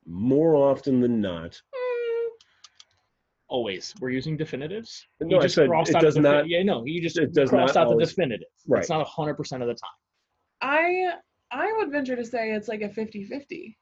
More 0.06 0.54
often 0.56 1.00
than 1.00 1.20
not, 1.20 1.60
Mm, 1.74 1.81
Always. 3.52 3.94
We're 4.00 4.08
using 4.08 4.38
definitives. 4.38 5.06
No, 5.20 5.36
You 5.36 5.42
I 5.42 5.46
said 5.46 5.68
it 5.68 6.00
does 6.00 6.14
the 6.14 6.22
defi- 6.22 6.36
not- 6.36 6.48
Yeah, 6.48 6.62
no, 6.62 6.86
you 6.86 7.02
just 7.02 7.18
it 7.18 7.34
does 7.34 7.50
crossed 7.50 7.74
not 7.74 7.82
out 7.82 7.86
always- 7.88 8.08
the 8.08 8.14
definitive. 8.14 8.48
Right. 8.66 8.80
It's 8.80 8.88
not 8.88 9.06
100% 9.06 9.60
of 9.60 9.68
the 9.68 9.74
time. 9.74 9.90
I 10.62 11.12
I 11.50 11.70
would 11.76 11.90
venture 11.92 12.16
to 12.16 12.24
say 12.24 12.52
it's 12.52 12.66
like 12.68 12.80
a 12.80 12.88
50-50. 12.88 13.76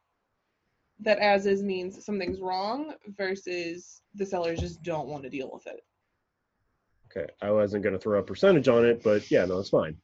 That 0.99 1.19
as 1.21 1.47
is 1.47 1.63
means 1.63 2.05
something's 2.05 2.41
wrong 2.41 2.95
versus 3.17 4.03
the 4.15 4.27
sellers 4.27 4.59
just 4.59 4.83
don't 4.83 5.07
want 5.07 5.23
to 5.23 5.31
deal 5.31 5.49
with 5.53 5.65
it. 5.69 5.81
okay, 7.17 7.31
I 7.41 7.53
wasn't 7.53 7.85
going 7.85 7.93
to 7.93 7.99
throw 8.01 8.19
a 8.19 8.23
percentage 8.25 8.67
on 8.67 8.85
it, 8.85 9.03
but 9.05 9.31
yeah, 9.31 9.45
no, 9.45 9.61
it's 9.61 9.69
fine. 9.71 9.97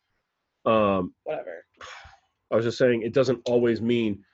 Um, 0.64 1.12
Whatever. 1.24 1.64
I 2.52 2.54
was 2.56 2.64
just 2.64 2.78
saying 2.78 3.02
it 3.02 3.12
doesn't 3.14 3.40
always 3.48 3.80
mean. 3.82 4.24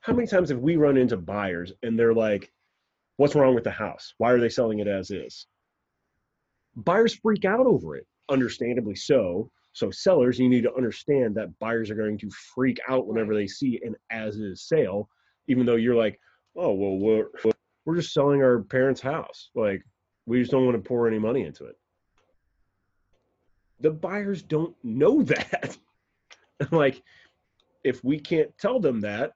How 0.00 0.14
many 0.14 0.26
times 0.26 0.48
have 0.48 0.60
we 0.60 0.76
run 0.76 0.96
into 0.96 1.18
buyers 1.18 1.72
and 1.82 1.98
they're 1.98 2.14
like, 2.14 2.50
"What's 3.16 3.34
wrong 3.34 3.54
with 3.54 3.64
the 3.64 3.70
house? 3.70 4.14
Why 4.18 4.32
are 4.32 4.40
they 4.40 4.48
selling 4.48 4.80
it 4.80 4.88
as 4.88 5.10
is?" 5.10 5.46
Buyers 6.76 7.14
freak 7.14 7.44
out 7.44 7.66
over 7.66 7.96
it, 7.96 8.06
understandably 8.28 8.96
so. 8.96 9.50
So 9.72 9.90
sellers, 9.90 10.38
you 10.38 10.48
need 10.48 10.62
to 10.62 10.74
understand 10.74 11.34
that 11.36 11.58
buyers 11.58 11.90
are 11.90 11.96
going 11.96 12.18
to 12.18 12.30
freak 12.30 12.78
out 12.88 13.06
whenever 13.06 13.34
they 13.34 13.46
see 13.46 13.80
an 13.82 13.96
as 14.10 14.36
is 14.36 14.62
sale, 14.62 15.08
even 15.48 15.66
though 15.66 15.76
you're 15.76 15.96
like, 15.96 16.20
"Oh, 16.56 16.72
well, 16.72 16.98
we're 16.98 17.28
we're 17.84 17.96
just 17.96 18.12
selling 18.12 18.42
our 18.42 18.62
parents' 18.62 19.00
house. 19.00 19.50
Like, 19.54 19.84
we 20.26 20.40
just 20.40 20.50
don't 20.50 20.64
want 20.64 20.82
to 20.82 20.88
pour 20.88 21.06
any 21.06 21.18
money 21.18 21.44
into 21.44 21.66
it." 21.66 21.76
The 23.80 23.90
buyers 23.90 24.42
don't 24.42 24.76
know 24.84 25.22
that. 25.34 25.76
like 26.70 27.02
if 27.82 28.02
we 28.02 28.18
can't 28.18 28.56
tell 28.58 28.80
them 28.80 29.00
that 29.00 29.32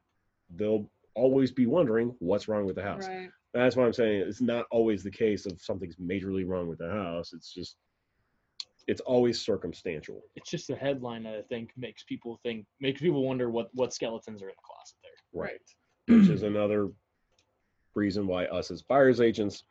they'll 0.51 0.91
always 1.15 1.53
be 1.53 1.67
wondering 1.67 2.15
what's 2.21 2.49
wrong 2.49 2.65
with 2.65 2.77
the 2.77 2.83
house 2.83 3.07
Right. 3.07 3.31
That's 3.55 3.77
why 3.77 3.85
i'm 3.85 3.93
saying 3.93 4.21
it's 4.21 4.41
not 4.41 4.67
always 4.71 5.03
the 5.03 5.11
case 5.11 5.47
of 5.47 5.61
something's 5.61 5.97
majorly 5.97 6.47
wrong 6.47 6.69
with 6.69 6.79
the 6.79 6.91
house 6.91 7.33
it's 7.33 7.53
just 7.53 7.77
it's 8.89 9.03
always 9.03 9.39
circumstantial 9.41 10.23
It's 10.35 10.51
just 10.51 10.71
a 10.71 10.75
headline 10.75 11.25
that 11.25 11.35
I 11.35 11.43
think 11.43 11.73
makes 11.77 12.05
people 12.05 12.41
think, 12.43 12.65
makes 12.81 13.03
people 13.03 13.23
wonder 13.23 13.51
what, 13.51 13.69
what 13.75 13.93
skeletons 13.93 14.43
are 14.43 14.49
in 14.49 14.55
the 14.57 14.63
closet 14.65 14.97
there. 15.03 15.43
Right. 15.43 15.61
which 16.09 16.31
is 16.31 16.43
another 16.43 16.89
reason 17.95 18.27
why 18.27 18.47
us 18.47 18.71
as 18.71 18.81
buyers 18.81 19.21
agents 19.21 19.65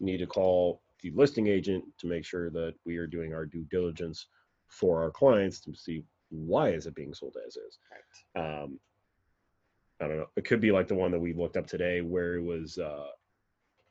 need 0.00 0.16
to 0.18 0.26
call 0.26 0.82
the 1.02 1.12
listing 1.12 1.46
agent 1.46 1.84
to 1.98 2.08
make 2.08 2.24
sure 2.24 2.50
that 2.50 2.74
we 2.84 2.96
are 2.96 3.06
doing 3.06 3.32
our 3.32 3.46
due 3.46 3.64
diligence 3.70 4.26
for 4.66 5.00
our 5.00 5.10
clients 5.12 5.60
to 5.60 5.72
see 5.74 6.02
why 6.30 6.70
is 6.70 6.86
it 6.88 6.96
being 6.96 7.14
sold 7.14 7.36
as 7.46 7.56
is 7.56 7.78
Right. 8.34 8.62
um, 8.62 8.80
I 10.00 10.08
don't 10.08 10.18
know. 10.18 10.26
It 10.36 10.44
could 10.44 10.60
be 10.60 10.72
like 10.72 10.88
the 10.88 10.96
one 10.96 11.12
that 11.12 11.20
we 11.20 11.32
looked 11.32 11.56
up 11.56 11.68
today, 11.68 12.00
where 12.00 12.34
it 12.34 12.42
was 12.42 12.76
uh, 12.78 13.06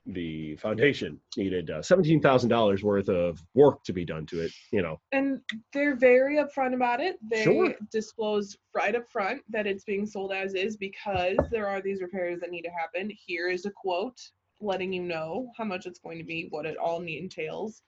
the 0.05 0.55
foundation 0.57 1.19
needed 1.37 1.69
uh, 1.69 1.81
seventeen 1.81 2.21
thousand 2.21 2.49
dollars 2.49 2.83
worth 2.83 3.09
of 3.09 3.41
work 3.53 3.83
to 3.85 3.93
be 3.93 4.03
done 4.05 4.25
to 4.27 4.41
it. 4.41 4.51
You 4.71 4.81
know, 4.81 4.99
And 5.11 5.39
they're 5.71 5.95
very 5.95 6.37
upfront 6.37 6.73
about 6.73 6.99
it. 6.99 7.17
They 7.29 7.43
Sure. 7.43 7.73
disclose 7.91 8.57
right 8.75 8.95
up 8.95 9.09
front 9.09 9.41
that 9.49 9.65
it's 9.67 9.83
being 9.85 10.05
sold 10.05 10.33
as 10.33 10.53
is 10.55 10.75
because 10.77 11.37
there 11.51 11.67
are 11.67 11.81
these 11.81 12.01
repairs 12.01 12.39
that 12.41 12.51
need 12.51 12.63
to 12.63 12.69
happen. 12.71 13.09
Here 13.25 13.49
is 13.49 13.65
a 13.65 13.71
quote 13.71 14.19
letting 14.59 14.93
you 14.93 15.03
know 15.03 15.51
how 15.57 15.63
much 15.63 15.85
it's 15.85 15.99
going 15.99 16.17
to 16.17 16.23
be, 16.23 16.47
what 16.49 16.65
it 16.65 16.77
all 16.77 17.01
entails. 17.01 17.81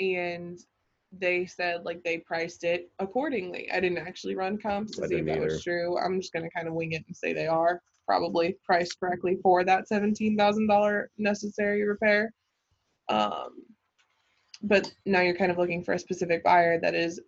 And 0.00 0.58
they 1.18 1.44
said 1.44 1.84
like 1.84 2.02
they 2.02 2.18
priced 2.18 2.64
it 2.64 2.90
accordingly. 2.98 3.70
I 3.70 3.80
didn't 3.80 3.98
actually 3.98 4.34
run 4.34 4.56
comps 4.58 4.96
to 4.96 5.06
see 5.06 5.16
if 5.16 5.26
that 5.26 5.40
was 5.40 5.62
true. 5.62 5.98
I'm 5.98 6.20
just 6.20 6.32
gonna 6.32 6.50
kind 6.50 6.68
of 6.68 6.74
wing 6.74 6.92
it 6.92 7.04
and 7.06 7.16
say 7.16 7.32
they 7.32 7.46
are 7.46 7.82
probably 8.06 8.56
priced 8.64 8.98
correctly 9.00 9.38
for 9.42 9.64
that 9.64 9.88
seventeen 9.88 10.36
thousand 10.36 10.66
dollar 10.66 11.10
necessary 11.18 11.82
repair. 11.86 12.32
Um 13.08 13.50
but 14.62 14.92
now 15.06 15.20
you're 15.20 15.34
kind 15.34 15.50
of 15.50 15.58
looking 15.58 15.82
for 15.82 15.94
a 15.94 15.98
specific 15.98 16.44
buyer 16.44 16.78
that 16.80 16.94
is 16.94 17.20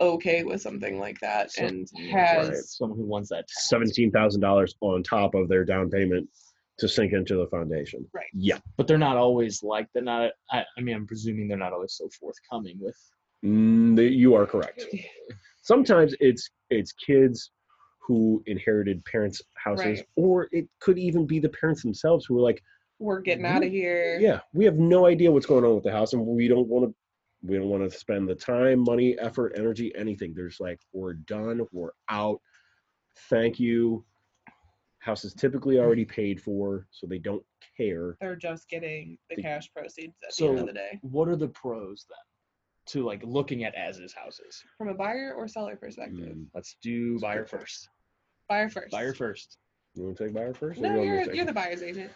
okay 0.00 0.42
with 0.42 0.60
something 0.60 0.98
like 0.98 1.18
that 1.20 1.52
So- 1.52 1.64
and 1.66 1.86
Right. 1.96 2.08
has 2.10 2.76
Someone 2.76 2.98
who 2.98 3.04
wants 3.04 3.28
that. 3.30 3.44
seventeen 3.50 4.10
thousand 4.10 4.40
dollars 4.40 4.74
on 4.80 5.02
top 5.02 5.34
of 5.34 5.48
their 5.48 5.64
down 5.64 5.90
payment 5.90 6.28
to 6.78 6.88
sink 6.88 7.12
into 7.12 7.36
the 7.36 7.46
foundation. 7.48 8.08
Right. 8.14 8.26
Yeah. 8.32 8.58
But 8.76 8.86
they're 8.86 8.96
not 8.98 9.16
always 9.18 9.62
like 9.62 9.86
they're 9.92 10.02
not. 10.02 10.32
I, 10.50 10.64
I 10.76 10.80
mean, 10.80 10.96
I'm 10.96 11.06
presuming 11.06 11.46
they're 11.46 11.58
not 11.58 11.72
always 11.74 11.92
so 11.92 12.08
forthcoming 12.18 12.78
with. 12.80 12.96
Mm, 13.44 13.94
the- 13.96 14.04
you 14.08 14.34
are 14.34 14.46
correct. 14.46 14.84
Sometimes 15.62 16.14
it's 16.18 16.50
it's 16.70 16.92
kids 16.92 17.50
who 18.06 18.42
inherited 18.46 19.04
parents' 19.04 19.40
houses, 19.54 19.86
Right. 19.98 20.06
or 20.16 20.48
it 20.52 20.68
could 20.80 20.98
even 20.98 21.26
be 21.26 21.38
the 21.38 21.48
parents 21.48 21.82
themselves 21.82 22.26
who 22.26 22.36
are 22.38 22.42
like, 22.42 22.62
we're 22.98 23.20
getting 23.20 23.44
out 23.46 23.64
of 23.64 23.70
here. 23.70 24.18
yeah, 24.20 24.40
we 24.52 24.64
have 24.64 24.76
no 24.76 25.06
idea 25.06 25.30
what's 25.30 25.46
going 25.46 25.64
on 25.64 25.74
with 25.74 25.84
the 25.84 25.90
house, 25.92 26.12
and 26.12 26.24
we 26.24 26.48
don't 26.48 26.68
want 26.68 26.88
to. 26.88 26.94
We 27.44 27.56
don't 27.56 27.68
want 27.68 27.90
to 27.90 27.98
spend 27.98 28.28
the 28.28 28.36
time, 28.36 28.78
money, 28.84 29.18
effort, 29.18 29.54
energy, 29.56 29.92
anything. 29.96 30.32
There's 30.32 30.60
like, 30.60 30.78
we're 30.92 31.14
done, 31.14 31.60
we're 31.72 31.90
out. 32.08 32.40
Thank 33.28 33.58
you. 33.58 34.04
House 35.00 35.24
is 35.24 35.34
typically 35.34 35.80
already 35.80 36.04
paid 36.04 36.40
for, 36.40 36.86
so 36.92 37.08
they 37.08 37.18
don't 37.18 37.42
care. 37.76 38.16
They're 38.20 38.36
just 38.36 38.68
getting 38.68 39.18
the 39.28 39.34
The- 39.34 39.42
cash 39.42 39.72
proceeds 39.74 40.14
at 40.24 40.36
the 40.36 40.46
end 40.46 40.58
of 40.60 40.66
the 40.68 40.72
day. 40.72 41.00
What 41.02 41.26
are 41.28 41.34
the 41.34 41.48
pros 41.48 42.06
then 42.08 42.18
to 42.86 43.04
like 43.04 43.24
looking 43.24 43.64
at 43.64 43.74
as 43.74 43.98
is 43.98 44.12
houses? 44.12 44.62
From 44.78 44.86
a 44.90 44.94
buyer 44.94 45.34
or 45.36 45.48
seller 45.48 45.74
perspective. 45.74 46.36
Mm, 46.36 46.46
Let's 46.54 46.76
do 46.80 47.18
buyer 47.18 47.44
first. 47.44 47.88
Buyer 48.52 48.68
first. 48.68 48.90
Buyer 48.90 49.14
first. 49.14 49.56
You 49.94 50.04
want 50.04 50.18
to 50.18 50.24
take 50.24 50.34
buyer 50.34 50.52
first? 50.52 50.78
No, 50.78 50.90
you 50.90 50.96
to 50.96 51.06
you're, 51.06 51.34
you're 51.34 51.44
the 51.46 51.54
buyer's 51.54 51.82
agent. 51.82 52.10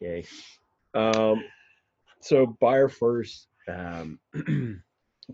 Okay. 0.00 0.24
Um, 0.94 1.42
so 2.20 2.56
buyer 2.60 2.88
first. 2.88 3.48
Um, 3.68 4.20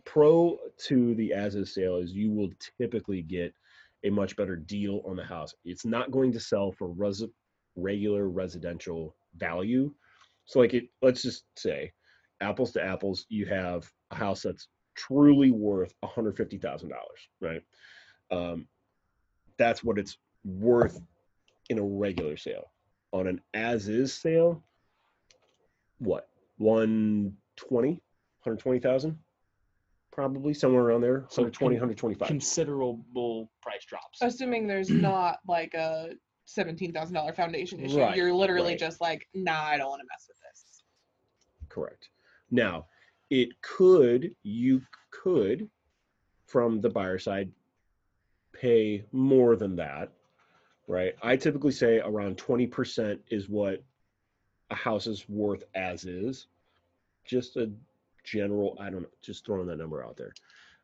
pro 0.06 0.56
to 0.86 1.14
the 1.14 1.34
as 1.34 1.56
is 1.56 1.74
sale 1.74 1.96
is 1.96 2.12
you 2.12 2.30
will 2.30 2.48
typically 2.80 3.20
get 3.20 3.52
a 4.02 4.08
much 4.08 4.34
better 4.34 4.56
deal 4.56 5.02
on 5.06 5.16
the 5.16 5.24
house. 5.24 5.54
It's 5.66 5.84
not 5.84 6.10
going 6.10 6.32
to 6.32 6.40
sell 6.40 6.72
for 6.72 6.88
res- 6.88 7.26
regular 7.76 8.30
residential 8.30 9.14
value. 9.36 9.92
So 10.46 10.60
like 10.60 10.72
it, 10.72 10.84
let's 11.02 11.20
just 11.20 11.44
say 11.58 11.92
apples 12.40 12.72
to 12.72 12.82
apples, 12.82 13.26
you 13.28 13.44
have 13.44 13.90
a 14.10 14.14
house 14.14 14.40
that's 14.40 14.68
truly 14.96 15.50
worth 15.50 15.94
$150,000, 16.02 16.90
right? 17.42 17.62
Um, 18.30 18.66
that's 19.62 19.84
what 19.84 19.98
it's 19.98 20.18
worth 20.44 21.00
in 21.70 21.78
a 21.78 21.82
regular 21.82 22.36
sale. 22.36 22.70
On 23.12 23.26
an 23.26 23.40
as 23.54 23.88
is 23.88 24.12
sale, 24.12 24.62
what 25.98 26.28
120 26.58 27.88
120,000 27.90 29.18
probably 30.10 30.52
somewhere 30.52 30.82
around 30.82 31.00
there 31.00 31.24
So 31.28 31.42
120 31.42 31.76
125 31.76 32.26
Considerable 32.28 33.50
price 33.62 33.84
drops. 33.84 34.18
Assuming 34.20 34.66
there's 34.66 34.90
not 34.90 35.38
like 35.46 35.74
a 35.74 36.10
seventeen 36.44 36.92
thousand 36.92 37.14
dollar 37.14 37.32
foundation 37.32 37.80
issue. 37.80 38.00
Right, 38.00 38.16
You're 38.16 38.34
literally 38.34 38.70
right. 38.70 38.78
just 38.78 39.00
like, 39.00 39.28
nah, 39.32 39.62
I 39.62 39.76
don't 39.76 39.88
want 39.88 40.00
to 40.00 40.06
mess 40.10 40.26
with 40.28 40.36
this. 40.40 40.82
correct 41.68 42.08
now 42.50 42.86
it 43.30 43.48
could 43.62 44.34
you 44.42 44.82
could 45.10 45.68
from 46.46 46.80
the 46.80 46.90
buyer 46.90 47.18
side 47.18 47.50
pay 48.62 49.04
more 49.12 49.56
than 49.56 49.76
that 49.76 50.12
right? 50.92 51.14
I 51.22 51.36
typically 51.36 51.72
say 51.72 52.00
around 52.00 52.36
20% 52.36 53.18
is 53.30 53.48
what 53.48 53.82
a 54.70 54.74
house 54.74 55.06
is 55.06 55.28
worth 55.28 55.64
as 55.74 56.04
is. 56.04 56.46
Just 57.24 57.56
a 57.56 57.70
general 58.24 58.76
i 58.78 58.88
don't 58.88 59.02
know 59.02 59.08
just 59.20 59.44
throwing 59.44 59.66
that 59.66 59.78
number 59.78 60.04
out 60.04 60.16
there. 60.16 60.32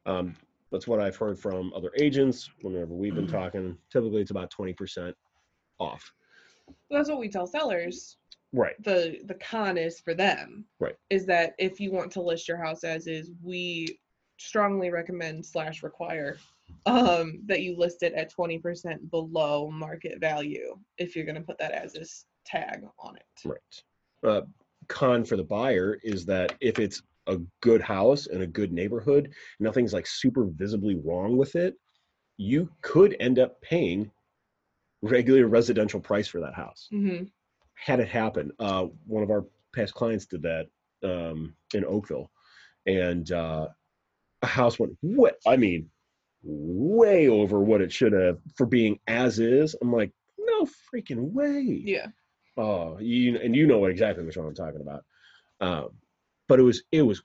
Um, 0.07 0.35
that's 0.73 0.89
what 0.89 1.01
i've 1.01 1.17
heard 1.17 1.39
from 1.39 1.73
other 1.73 1.91
agents 1.97 2.51
whenever 2.63 2.95
we've 2.95 3.15
been 3.15 3.29
talking. 3.29 3.77
Typically 3.93 4.23
it's 4.23 4.31
about 4.31 4.51
20% 4.51 5.15
off. 5.79 6.13
That's 6.91 7.09
what 7.09 7.19
we 7.19 7.29
tell 7.29 7.47
sellers. 7.47 8.17
right. 8.53 8.75
The 8.83 9.21
the 9.25 9.35
con 9.35 9.79
is 9.79 10.01
for 10.01 10.15
them. 10.15 10.65
Right. 10.81 10.97
Is 11.11 11.27
that 11.27 11.55
if 11.59 11.81
you 11.81 11.93
want 11.93 12.11
to 12.13 12.23
list 12.23 12.49
your 12.49 12.63
house 12.63 12.83
as 12.85 13.07
is, 13.07 13.31
we 13.43 13.99
strongly 14.37 14.91
recommend 14.91 15.45
slash 15.45 15.83
require 15.83 16.39
um 16.87 17.41
that 17.47 17.63
you 17.63 17.77
list 17.77 18.03
it 18.03 18.13
at 18.15 18.33
20% 18.33 19.11
below 19.11 19.71
market 19.71 20.21
value 20.21 20.79
if 20.97 21.15
you're 21.15 21.27
gonna 21.27 21.41
put 21.41 21.59
that 21.59 21.73
as 21.73 21.95
is 21.95 22.27
tag 22.45 22.83
on 22.99 23.17
it. 23.17 23.23
Right. 23.45 23.83
Uh, 24.23 24.43
con 24.89 25.25
for 25.25 25.37
the 25.37 25.45
buyer 25.45 25.99
is 26.03 26.25
that 26.27 26.55
if 26.61 26.79
it's 26.79 27.03
a 27.27 27.39
good 27.61 27.83
house 27.83 28.27
in 28.27 28.43
a 28.43 28.47
good 28.47 28.73
neighborhood, 28.73 29.33
nothing's 29.61 29.93
like 29.93 30.07
super 30.07 30.47
visibly 30.47 30.97
wrong 30.97 31.37
with 31.37 31.57
it, 31.57 31.75
you 32.39 32.71
could 32.81 33.17
end 33.21 33.39
up 33.39 33.61
paying 33.61 34.11
regular 35.03 35.47
residential 35.47 36.01
price 36.01 36.27
for 36.27 36.41
that 36.41 36.55
house. 36.55 36.89
hmm 36.91 37.25
Had 37.75 38.01
it 38.01 38.09
happen, 38.09 38.51
uh, 38.59 38.87
one 39.07 39.23
of 39.23 39.31
our 39.31 39.45
past 39.75 39.95
clients 39.95 40.27
did 40.27 40.43
that 40.43 40.67
um, 41.05 41.55
in 41.75 41.85
Oakville, 41.85 42.31
and 42.87 43.31
uh, 43.31 43.69
a 44.43 44.47
house 44.47 44.79
went 44.79 44.97
what 45.03 45.37
I 45.47 45.57
mean, 45.57 45.91
way 46.43 47.29
over 47.29 47.61
what 47.61 47.81
it 47.81 47.93
should 47.93 48.13
have 48.13 48.39
for 48.57 48.67
being 48.67 48.99
as 49.07 49.39
is. 49.39 49.75
I'm 49.81 49.93
like, 49.93 50.13
no 50.39 50.67
freaking 50.93 51.33
way. 51.33 51.83
Yeah. 51.85 52.07
Oh, 52.57 52.99
you 52.99 53.39
and 53.39 53.55
you 53.55 53.67
know 53.67 53.79
what 53.79 53.91
exactly 53.91 54.25
which 54.25 54.37
one 54.37 54.47
I'm 54.47 54.55
talking 54.55 54.81
about. 54.81 55.05
Um, 55.61 55.91
but 56.49 56.59
it 56.59 56.63
was 56.63 56.83
it 56.91 57.03
was 57.03 57.23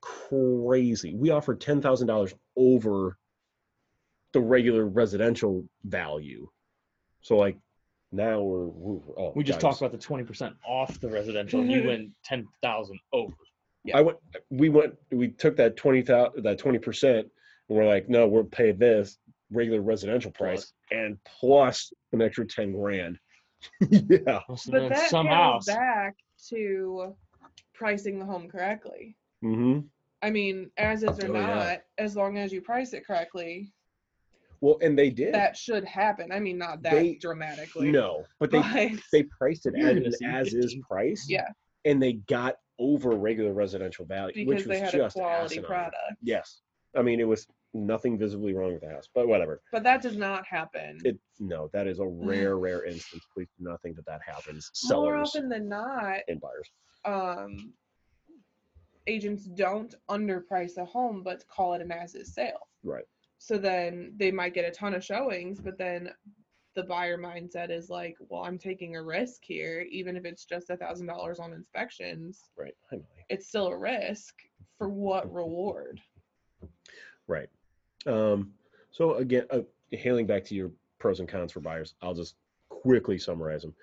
crazy. 0.00 1.14
We 1.14 1.30
offered 1.30 1.60
ten 1.60 1.82
thousand 1.82 2.06
dollars 2.06 2.34
over 2.56 3.18
the 4.32 4.40
regular 4.40 4.86
residential 4.86 5.64
value. 5.84 6.48
So 7.20 7.36
like 7.36 7.58
now 8.12 8.40
we're, 8.40 8.66
we're 8.66 9.00
oh, 9.18 9.32
we 9.36 9.44
just 9.44 9.60
guys. 9.60 9.70
talked 9.70 9.80
about 9.80 9.92
the 9.92 9.98
twenty 9.98 10.24
percent 10.24 10.54
off 10.66 10.98
the 11.00 11.08
residential, 11.08 11.60
and 11.60 11.70
you 11.70 11.84
went 11.84 12.10
ten 12.24 12.46
thousand 12.62 12.98
over. 13.12 13.34
Yeah. 13.84 13.98
I 13.98 14.00
went 14.00 14.18
we 14.50 14.68
went 14.68 14.94
we 15.10 15.28
took 15.28 15.56
that 15.56 15.76
twenty 15.76 16.02
thousand 16.02 16.42
that 16.44 16.58
twenty 16.58 16.78
percent 16.78 17.18
and 17.18 17.30
we're 17.76 17.86
like, 17.86 18.08
no, 18.08 18.26
we'll 18.26 18.44
pay 18.44 18.72
this 18.72 19.18
regular 19.52 19.80
residential 19.80 20.30
price 20.30 20.72
and 20.90 21.18
plus 21.24 21.92
an 22.12 22.22
extra 22.22 22.46
ten 22.46 22.72
grand. 22.72 23.18
yeah. 23.90 24.40
So 24.56 24.72
But 24.72 24.80
then 24.80 24.88
that 24.90 25.10
some 25.10 25.26
goes 25.26 25.66
back 25.66 26.14
to 26.48 27.14
pricing 27.74 28.18
the 28.18 28.24
home 28.24 28.48
correctly. 28.48 29.16
Mm-hmm. 29.44 29.80
I 30.22 30.30
mean, 30.30 30.70
as 30.76 31.02
is 31.02 31.18
or 31.20 31.28
Oh, 31.30 31.34
yeah. 31.34 31.46
not, 31.54 31.78
as 31.98 32.14
long 32.16 32.36
as 32.38 32.52
you 32.52 32.60
price 32.60 32.92
it 32.92 33.06
correctly, 33.06 33.72
Well, 34.60 34.78
and 34.82 34.98
they 34.98 35.08
did. 35.10 35.32
that 35.34 35.56
should 35.56 35.84
happen. 35.84 36.30
I 36.32 36.38
mean, 36.40 36.58
not 36.58 36.82
that 36.82 36.92
They- 36.92 37.14
dramatically. 37.14 37.90
no, 37.90 38.24
but 38.38 38.50
they 38.50 38.60
but 38.60 39.00
they 39.12 39.22
priced 39.24 39.66
it 39.66 39.74
You're 39.76 39.88
at 39.90 39.96
an 39.96 40.06
as 40.24 40.48
is 40.54 40.64
15. 40.74 40.82
price. 40.82 41.26
Yeah. 41.28 41.48
And 41.86 42.02
they 42.02 42.14
got 42.14 42.56
over 42.78 43.10
regular 43.10 43.52
residential 43.52 44.04
value, 44.04 44.34
because 44.34 44.48
which 44.48 44.58
was 44.58 44.66
they 44.66 44.78
had 44.78 44.94
a 44.94 44.98
just 44.98 45.16
quality 45.16 45.44
asinine. 45.56 45.64
product. 45.64 45.96
Yes. 46.22 46.60
I 46.96 47.02
mean, 47.02 47.20
it 47.20 47.28
was 47.28 47.46
nothing 47.72 48.18
visibly 48.18 48.52
wrong 48.52 48.72
with 48.72 48.82
the 48.82 48.88
house, 48.88 49.08
but 49.14 49.28
whatever. 49.28 49.60
But 49.72 49.82
that 49.84 50.02
does 50.02 50.16
not 50.16 50.46
happen. 50.46 50.98
It 51.04 51.18
no, 51.38 51.68
that 51.72 51.86
is 51.86 51.98
a 52.00 52.06
rare, 52.06 52.58
rare 52.58 52.84
instance. 52.84 53.24
Please 53.34 53.48
do 53.58 53.64
not 53.64 53.80
think 53.82 53.96
that 53.96 54.06
that 54.06 54.20
happens. 54.26 54.70
So, 54.74 55.02
more 55.02 55.16
often 55.16 55.48
than 55.48 55.68
not, 55.68 56.20
and 56.28 56.40
buyers. 56.40 56.70
um, 57.04 57.72
agents 59.06 59.44
don't 59.44 59.94
underprice 60.08 60.76
a 60.76 60.84
home, 60.84 61.22
but 61.22 61.46
call 61.48 61.74
it 61.74 61.82
an 61.82 61.90
as-is 61.92 62.34
sale. 62.34 62.68
Right. 62.84 63.04
So 63.38 63.56
then 63.56 64.12
they 64.16 64.30
might 64.30 64.52
get 64.54 64.66
a 64.66 64.70
ton 64.70 64.94
of 64.94 65.02
showings, 65.02 65.60
but 65.60 65.78
then 65.78 66.10
the 66.76 66.82
buyer 66.84 67.16
mindset 67.18 67.70
is 67.70 67.88
like, 67.88 68.16
well, 68.28 68.44
I'm 68.44 68.58
taking 68.58 68.96
a 68.96 69.02
risk 69.02 69.40
here, 69.42 69.86
even 69.90 70.16
if 70.16 70.24
it's 70.24 70.44
just 70.44 70.70
a 70.70 70.76
thousand 70.76 71.06
dollars 71.06 71.40
on 71.40 71.52
inspections. 71.52 72.50
Right. 72.58 72.74
It's 73.30 73.48
still 73.48 73.68
a 73.68 73.76
risk 73.76 74.34
for 74.78 74.88
what 74.88 75.32
reward? 75.32 76.00
Right. 77.26 77.48
Um, 78.06 78.52
so 78.90 79.14
again, 79.14 79.46
uh, 79.50 79.60
hailing 79.92 80.26
back 80.26 80.44
to 80.46 80.54
your 80.54 80.70
pros 80.98 81.20
and 81.20 81.28
cons 81.28 81.52
for 81.52 81.60
buyers, 81.60 81.94
I'll 82.02 82.14
just 82.14 82.36
quickly 82.68 83.18
summarize 83.18 83.62
them. 83.62 83.74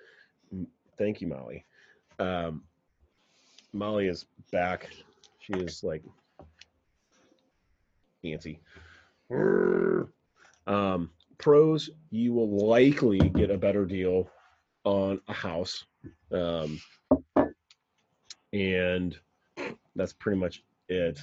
Thank 0.96 1.20
you, 1.20 1.28
Molly. 1.28 1.64
Um, 2.18 2.62
Molly 3.72 4.08
is 4.08 4.26
back. 4.50 4.90
She 5.38 5.52
is 5.52 5.84
like 5.84 6.02
antsy. 8.24 8.58
Um, 10.66 11.10
pros, 11.38 11.90
you 12.10 12.32
will 12.32 12.66
likely 12.68 13.18
get 13.18 13.50
a 13.50 13.58
better 13.58 13.84
deal 13.84 14.28
on 14.84 15.20
a 15.28 15.32
house. 15.32 15.84
Um, 16.32 16.80
and 18.52 19.16
that's 19.94 20.12
pretty 20.12 20.38
much 20.38 20.62
it. 20.88 21.20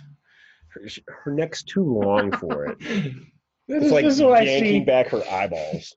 Her, 0.75 0.82
her 1.24 1.32
neck's 1.32 1.63
too 1.63 1.84
long 1.84 2.32
for 2.32 2.65
it. 2.67 2.77
This 3.67 3.77
It's 3.77 3.86
is, 3.88 3.91
like 3.94 4.05
this 4.05 4.13
is 4.17 4.22
what 4.22 4.38
I 4.44 4.46
see. 4.60 4.79
back 4.82 5.08
her 5.08 5.24
eyeballs. 5.27 5.96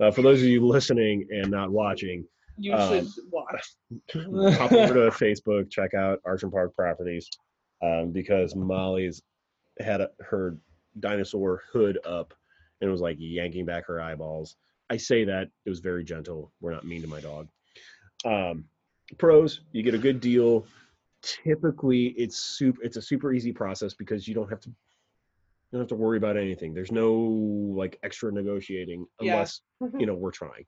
Uh, 0.00 0.10
for 0.10 0.22
those 0.22 0.40
of 0.42 0.48
you 0.48 0.66
listening 0.66 1.28
and 1.30 1.48
not 1.48 1.70
watching, 1.70 2.26
You 2.58 2.74
Um, 2.74 3.04
should 3.06 3.08
watch. 3.30 3.64
hop 4.58 4.72
over 4.72 4.94
to 4.94 5.10
Facebook, 5.24 5.70
check 5.70 5.94
out 5.94 6.18
Arch 6.24 6.42
and 6.42 6.50
Park 6.50 6.74
Properties, 6.74 7.28
um, 7.84 8.10
because 8.10 8.56
Molly's 8.56 9.22
had 9.78 10.00
a, 10.00 10.10
her 10.20 10.56
dinosaur 10.98 11.62
hood 11.72 11.98
up 12.04 12.34
and 12.80 12.90
was 12.90 13.00
like 13.00 13.16
yanking 13.20 13.64
back 13.64 13.86
her 13.86 14.00
eyeballs. 14.00 14.56
I 14.90 14.96
say 14.96 15.22
that 15.24 15.48
it 15.64 15.70
was 15.70 15.78
very 15.78 16.02
gentle. 16.02 16.50
We're 16.60 16.72
not 16.72 16.84
mean 16.84 17.02
to 17.02 17.08
my 17.08 17.20
dog. 17.20 17.46
Um, 18.24 18.64
pros, 19.18 19.60
you 19.70 19.84
get 19.84 19.94
a 19.94 19.98
good 19.98 20.20
deal. 20.20 20.66
Typically, 21.24 22.08
it's 22.08 22.36
super. 22.38 22.82
It's 22.82 22.98
a 22.98 23.02
super 23.02 23.32
easy 23.32 23.52
process 23.52 23.94
because 23.94 24.28
you 24.28 24.34
don't 24.34 24.50
have 24.50 24.60
to. 24.60 24.68
You 24.68 25.78
don't 25.78 25.80
have 25.80 25.88
to 25.88 25.94
worry 25.94 26.18
about 26.18 26.36
anything. 26.36 26.74
There's 26.74 26.92
no 26.92 27.14
like 27.14 27.98
extra 28.02 28.30
negotiating 28.30 29.06
Yeah. 29.20 29.32
unless 29.32 29.62
you 29.98 30.06
know 30.06 30.14
we're 30.14 30.30
trying. 30.30 30.66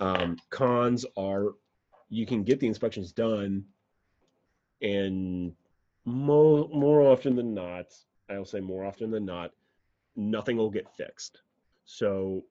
Um, 0.00 0.38
cons 0.48 1.04
are 1.16 1.54
you 2.08 2.24
can 2.24 2.42
get 2.42 2.60
the 2.60 2.66
inspections 2.66 3.12
done, 3.12 3.64
and 4.80 5.52
more 6.06 6.68
more 6.68 7.02
often 7.02 7.36
than 7.36 7.52
not, 7.52 7.86
I'll 8.30 8.46
say 8.46 8.60
more 8.60 8.86
often 8.86 9.10
than 9.10 9.26
not, 9.26 9.52
nothing 10.16 10.56
will 10.56 10.70
get 10.70 10.88
fixed. 10.96 11.42
So 11.84 12.42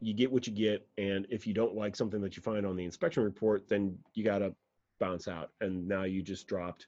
you 0.00 0.14
get 0.14 0.30
what 0.30 0.46
you 0.46 0.52
get, 0.52 0.86
and 0.96 1.26
if 1.28 1.46
you 1.46 1.54
don't 1.54 1.74
like 1.74 1.96
something 1.96 2.20
that 2.22 2.36
you 2.36 2.42
find 2.42 2.64
on 2.64 2.76
the 2.76 2.84
inspection 2.84 3.24
report, 3.24 3.68
then 3.68 3.98
you 4.14 4.22
gotta 4.22 4.54
bounce 5.00 5.26
out. 5.26 5.50
And 5.60 5.88
now 5.88 6.04
you 6.04 6.22
just 6.22 6.46
dropped 6.46 6.86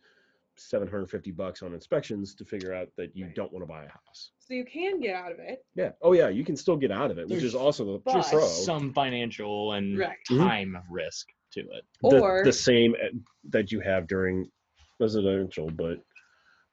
750 0.56 1.32
bucks 1.32 1.62
on 1.62 1.72
inspections 1.74 2.34
to 2.36 2.44
figure 2.44 2.72
out 2.74 2.88
that 2.96 3.16
you 3.16 3.24
Right. 3.26 3.34
don't 3.34 3.52
want 3.52 3.62
to 3.64 3.66
buy 3.66 3.84
a 3.84 3.88
house. 3.88 4.32
So 4.38 4.54
you 4.54 4.64
can 4.66 5.00
get 5.00 5.16
out 5.16 5.32
of 5.32 5.38
it. 5.40 5.64
Yeah. 5.74 5.92
Oh 6.02 6.12
yeah, 6.12 6.28
you 6.28 6.44
can 6.44 6.56
still 6.56 6.76
get 6.76 6.92
out 6.92 7.10
of 7.10 7.18
it, 7.18 7.26
which 7.28 7.42
is 7.42 7.54
also 7.54 7.84
the 7.94 7.98
but 8.04 8.24
pro. 8.30 8.46
some 8.46 8.92
financial 8.92 9.72
and 9.72 9.98
Right. 9.98 10.18
Mhm. 10.30 10.38
time 10.38 10.78
risk 10.90 11.28
to 11.52 11.60
it. 11.60 11.84
the, 12.02 12.20
Or 12.20 12.44
the 12.44 12.52
same 12.52 12.94
uh, 13.02 13.08
that 13.48 13.72
you 13.72 13.80
have 13.80 14.06
during 14.06 14.50
residential, 15.00 15.70
but 15.70 15.98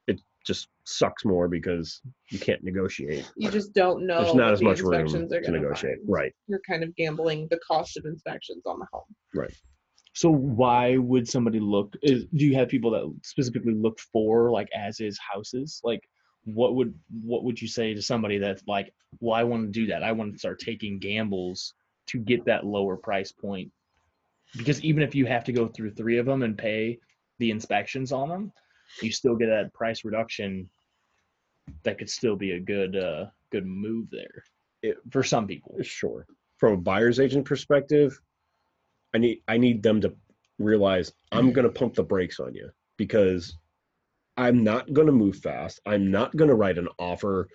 it 0.06 0.20
just 0.46 0.68
sucks 0.84 1.24
more 1.24 1.48
because 1.48 2.02
you 2.30 2.38
can't 2.38 2.62
negotiate. 2.62 3.30
you 3.36 3.50
just 3.50 3.72
don't 3.72 4.06
know. 4.06 4.22
There's 4.22 4.34
not 4.34 4.52
as 4.52 4.58
the 4.58 4.66
much 4.66 4.80
room 4.82 4.92
inspections 4.94 5.32
are 5.32 5.40
to 5.40 5.50
negotiate. 5.50 5.96
find. 6.00 6.08
Right. 6.08 6.34
You're 6.48 6.60
kind 6.68 6.82
of 6.84 6.94
gambling 6.96 7.48
the 7.48 7.58
cost 7.66 7.96
of 7.96 8.04
inspections 8.04 8.62
on 8.66 8.78
the 8.78 8.86
home. 8.92 9.04
So 10.12 10.30
why 10.30 10.96
would 10.96 11.28
somebody 11.28 11.60
look? 11.60 11.94
Is, 12.02 12.24
do 12.34 12.44
you 12.44 12.54
have 12.56 12.68
people 12.68 12.90
that 12.90 13.14
specifically 13.22 13.74
look 13.74 13.98
for 14.00 14.50
like 14.50 14.68
as 14.74 15.00
is 15.00 15.18
houses? 15.18 15.80
Like, 15.84 16.08
what 16.44 16.74
would 16.74 16.94
what 17.22 17.44
would 17.44 17.60
you 17.60 17.68
say 17.68 17.94
to 17.94 18.02
somebody 18.02 18.38
that's 18.38 18.62
like, 18.66 18.92
well, 19.20 19.34
I 19.34 19.44
want 19.44 19.66
to 19.66 19.80
do 19.80 19.86
that. 19.86 20.02
I 20.02 20.12
want 20.12 20.32
to 20.32 20.38
start 20.38 20.58
taking 20.58 20.98
gambles 20.98 21.74
to 22.08 22.18
get 22.18 22.44
that 22.46 22.66
lower 22.66 22.96
price 22.96 23.30
point. 23.30 23.70
Because 24.56 24.82
even 24.82 25.02
if 25.02 25.14
you 25.14 25.26
have 25.26 25.44
to 25.44 25.52
go 25.52 25.68
through 25.68 25.92
three 25.92 26.18
of 26.18 26.26
them 26.26 26.42
and 26.42 26.58
pay 26.58 26.98
the 27.38 27.52
inspections 27.52 28.10
on 28.10 28.28
them, 28.28 28.52
you 29.00 29.12
still 29.12 29.36
get 29.36 29.46
that 29.46 29.72
price 29.72 30.04
reduction. 30.04 30.68
That 31.84 31.98
could 31.98 32.10
still 32.10 32.34
be 32.36 32.52
a 32.52 32.60
good 32.60 32.96
uh 32.96 33.26
good 33.52 33.66
move 33.66 34.08
there 34.10 34.42
It- 34.82 34.98
for 35.10 35.22
some 35.22 35.46
people. 35.46 35.76
Sure. 35.82 36.26
From 36.56 36.72
a 36.72 36.76
buyer's 36.76 37.20
agent 37.20 37.44
perspective, 37.46 38.20
I 39.14 39.18
need 39.18 39.42
I 39.48 39.56
need 39.58 39.82
them 39.82 40.00
to 40.02 40.14
realize 40.58 41.12
I'm 41.32 41.52
going 41.52 41.66
to 41.66 41.72
pump 41.72 41.94
the 41.94 42.02
brakes 42.04 42.38
on 42.38 42.54
you 42.54 42.70
because 42.96 43.56
I'm 44.36 44.62
not 44.62 44.92
going 44.92 45.06
to 45.06 45.12
move 45.12 45.36
fast. 45.36 45.80
I'm 45.86 46.10
not 46.10 46.36
going 46.36 46.48
to 46.48 46.54
write 46.54 46.78
an 46.78 46.88
offer 46.98 47.48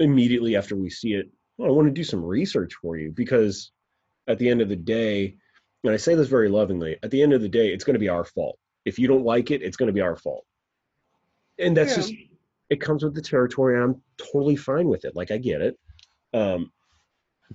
immediately 0.00 0.56
after 0.56 0.76
we 0.76 0.90
see 0.90 1.14
it. 1.14 1.30
Well, 1.56 1.68
I 1.68 1.72
want 1.72 1.86
to 1.88 1.92
do 1.92 2.04
some 2.04 2.24
research 2.24 2.74
for 2.80 2.96
you 2.96 3.12
because 3.12 3.70
at 4.26 4.38
the 4.38 4.48
end 4.48 4.60
of 4.60 4.68
the 4.68 4.76
day, 4.76 5.36
and 5.84 5.92
I 5.92 5.96
say 5.96 6.14
this 6.14 6.28
very 6.28 6.48
lovingly, 6.48 6.96
at 7.02 7.10
the 7.10 7.22
end 7.22 7.32
of 7.32 7.40
the 7.42 7.48
day, 7.48 7.68
it's 7.72 7.84
going 7.84 7.94
to 7.94 8.00
be 8.00 8.08
our 8.08 8.24
fault. 8.24 8.58
If 8.84 8.98
you 8.98 9.06
don't 9.08 9.24
like 9.24 9.50
it, 9.50 9.62
it's 9.62 9.76
going 9.76 9.86
to 9.88 9.92
be 9.92 10.00
our 10.00 10.16
fault. 10.16 10.44
And 11.58 11.76
that's 11.76 11.90
Yeah. 11.90 11.96
just 11.96 12.14
it 12.70 12.80
comes 12.80 13.04
with 13.04 13.14
the 13.14 13.22
territory. 13.22 13.74
and 13.74 13.84
I'm 13.84 14.02
totally 14.16 14.56
fine 14.56 14.88
with 14.88 15.04
it. 15.04 15.14
Like 15.14 15.30
I 15.30 15.38
get 15.38 15.60
it. 15.60 15.78
Um, 16.32 16.72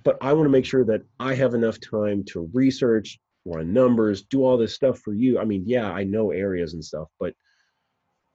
but 0.04 0.16
I 0.20 0.32
want 0.32 0.46
to 0.46 0.50
make 0.50 0.64
sure 0.64 0.84
that 0.84 1.02
I 1.18 1.34
have 1.34 1.54
enough 1.54 1.78
time 1.80 2.24
to 2.28 2.48
research, 2.52 3.18
run 3.44 3.72
numbers, 3.72 4.22
do 4.22 4.44
all 4.44 4.56
this 4.56 4.74
stuff 4.74 4.98
for 5.00 5.14
you. 5.14 5.38
I 5.38 5.44
mean, 5.44 5.64
yeah, 5.66 5.90
I 5.90 6.04
know 6.04 6.30
areas 6.30 6.74
and 6.74 6.84
stuff, 6.84 7.08
but 7.18 7.34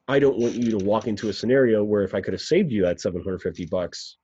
I 0.08 0.20
don't 0.20 0.38
want 0.38 0.54
you 0.56 0.78
to 0.78 0.86
walk 0.86 1.08
into 1.08 1.30
a 1.30 1.34
scenario 1.34 1.84
where 1.84 2.04
if 2.04 2.14
I 2.14 2.22
could 2.22 2.34
have 2.34 2.42
saved 2.42 2.72
you 2.72 2.84
that 2.84 3.02
750 3.02 3.66
bucks, 3.68 4.18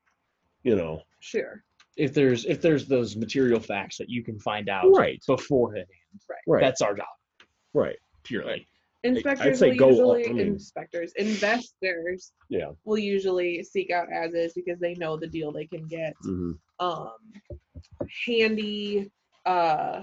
you 0.64 0.76
know, 0.76 1.02
Sure. 1.20 1.64
If 1.98 2.14
there's 2.14 2.46
if 2.46 2.62
there's 2.62 2.88
those 2.88 3.16
material 3.16 3.60
facts 3.60 3.98
that 3.98 4.10
you 4.10 4.24
can 4.24 4.40
find 4.40 4.70
out 4.70 4.86
right, 4.96 5.22
beforehand, 5.28 5.86
right, 6.48 6.62
that's 6.62 6.82
our 6.82 6.96
job 6.96 7.06
right. 7.74 7.98
purely. 8.24 8.66
Inspectors 9.04 9.60
say 9.60 9.72
will 9.72 9.78
go 9.78 9.86
all- 10.06 10.18
usually 10.20 10.30
I 10.30 10.34
mean- 10.34 10.48
inspectors 10.54 11.12
investors 11.18 12.32
Yeah. 12.50 12.72
will 12.86 12.98
usually 12.98 13.62
seek 13.64 13.92
out 13.92 14.08
as 14.12 14.34
is 14.34 14.54
because 14.54 14.80
they 14.80 14.94
know 14.96 15.18
the 15.18 15.28
deal 15.28 15.52
they 15.52 15.66
can 15.68 15.86
get. 15.88 16.14
hmm 16.22 16.54
Um, 16.82 17.14
handy, 18.26 19.12
uh, 19.46 20.02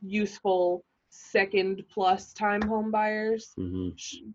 useful 0.00 0.84
second 1.10 1.82
plus 1.92 2.32
time 2.32 2.62
home 2.62 2.90
buyers 2.90 3.52
hmm 3.56 3.88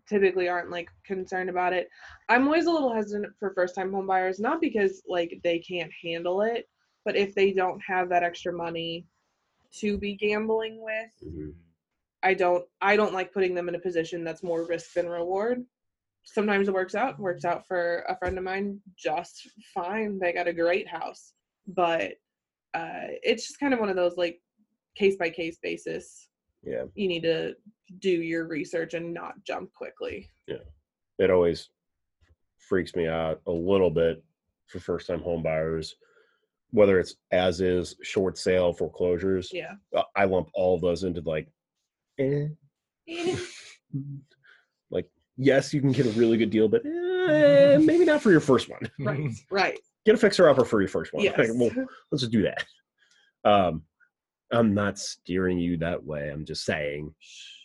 typically 0.06 0.46
aren't 0.46 0.70
like 0.70 0.90
concerned 1.06 1.48
about 1.48 1.72
it. 1.72 1.88
I'm 2.28 2.46
always 2.46 2.66
a 2.66 2.70
little 2.70 2.92
hesitant 2.92 3.32
for 3.38 3.54
first 3.54 3.74
time 3.74 3.92
home 3.92 4.06
buyers, 4.06 4.38
not 4.38 4.60
because 4.60 5.02
like 5.08 5.40
they 5.42 5.58
can't 5.58 5.90
handle 6.02 6.42
it, 6.42 6.68
but 7.04 7.16
if 7.16 7.34
they 7.34 7.52
don't 7.52 7.80
have 7.80 8.10
that 8.10 8.22
extra 8.22 8.52
money 8.52 9.06
to 9.80 9.96
be 9.96 10.14
gambling 10.16 10.82
with, 10.82 11.32
hmm 11.32 11.50
I 12.22 12.34
don't 12.34 12.64
I 12.82 12.96
don't 12.96 13.14
like 13.14 13.32
putting 13.32 13.54
them 13.54 13.68
in 13.68 13.74
a 13.74 13.80
position 13.80 14.24
that's 14.24 14.42
more 14.42 14.66
risk 14.66 14.94
than 14.94 15.08
reward. 15.08 15.64
Sometimes 16.24 16.68
it 16.68 16.74
works 16.74 16.94
out, 16.94 17.18
works 17.18 17.44
out 17.44 17.66
for 17.66 18.04
a 18.08 18.16
friend 18.18 18.36
of 18.38 18.44
mine 18.44 18.80
just 18.96 19.48
fine. 19.74 20.18
They 20.18 20.32
got 20.32 20.48
a 20.48 20.52
great 20.52 20.88
house. 20.88 21.32
But 21.66 22.12
uh 22.74 23.08
it's 23.22 23.46
just 23.46 23.60
kind 23.60 23.72
of 23.74 23.80
one 23.80 23.88
of 23.88 23.96
those 23.96 24.16
like 24.16 24.40
case 24.96 25.16
by 25.16 25.30
case 25.30 25.58
basis. 25.62 26.28
Yeah. 26.62 26.84
You 26.94 27.08
need 27.08 27.22
to 27.22 27.54
do 27.98 28.10
your 28.10 28.46
research 28.46 28.94
and 28.94 29.12
not 29.12 29.34
jump 29.44 29.72
quickly. 29.72 30.30
Yeah. 30.46 30.64
It 31.18 31.30
always 31.30 31.68
freaks 32.58 32.94
me 32.96 33.06
out 33.06 33.40
a 33.46 33.52
little 33.52 33.90
bit 33.90 34.24
for 34.68 34.80
first 34.80 35.06
time 35.06 35.20
home 35.20 35.42
buyers, 35.42 35.96
whether 36.70 36.98
it's 36.98 37.16
as 37.30 37.60
is, 37.60 37.96
short 38.02 38.38
sale, 38.38 38.72
foreclosures. 38.72 39.50
Yeah. 39.52 39.74
uh, 39.94 40.02
I 40.16 40.24
lump 40.24 40.48
all 40.54 40.74
of 40.74 40.80
those 40.80 41.04
into 41.04 41.20
like, 41.20 41.48
eh. 42.18 42.46
like, 44.90 45.08
yes, 45.36 45.74
you 45.74 45.80
can 45.80 45.92
get 45.92 46.06
a 46.06 46.10
really 46.10 46.38
good 46.38 46.50
deal, 46.50 46.68
but 46.68 46.84
eh, 46.86 47.78
maybe 47.78 48.04
not 48.04 48.22
for 48.22 48.30
your 48.30 48.40
first 48.40 48.68
one. 48.68 48.90
right. 48.98 49.30
Right. 49.50 49.78
Get 50.04 50.14
a 50.14 50.18
fixer 50.18 50.48
upper 50.48 50.64
for 50.64 50.80
your 50.80 50.88
first 50.88 51.12
one. 51.12 51.22
Yes. 51.24 51.38
Like, 51.38 51.48
well, 51.54 51.70
let's 52.10 52.20
just 52.22 52.32
do 52.32 52.42
that. 52.42 52.64
Um, 53.44 53.82
I'm 54.52 54.74
not 54.74 54.98
steering 54.98 55.58
you 55.58 55.76
that 55.78 56.02
way. 56.02 56.30
I'm 56.30 56.44
just 56.44 56.64
saying 56.64 57.14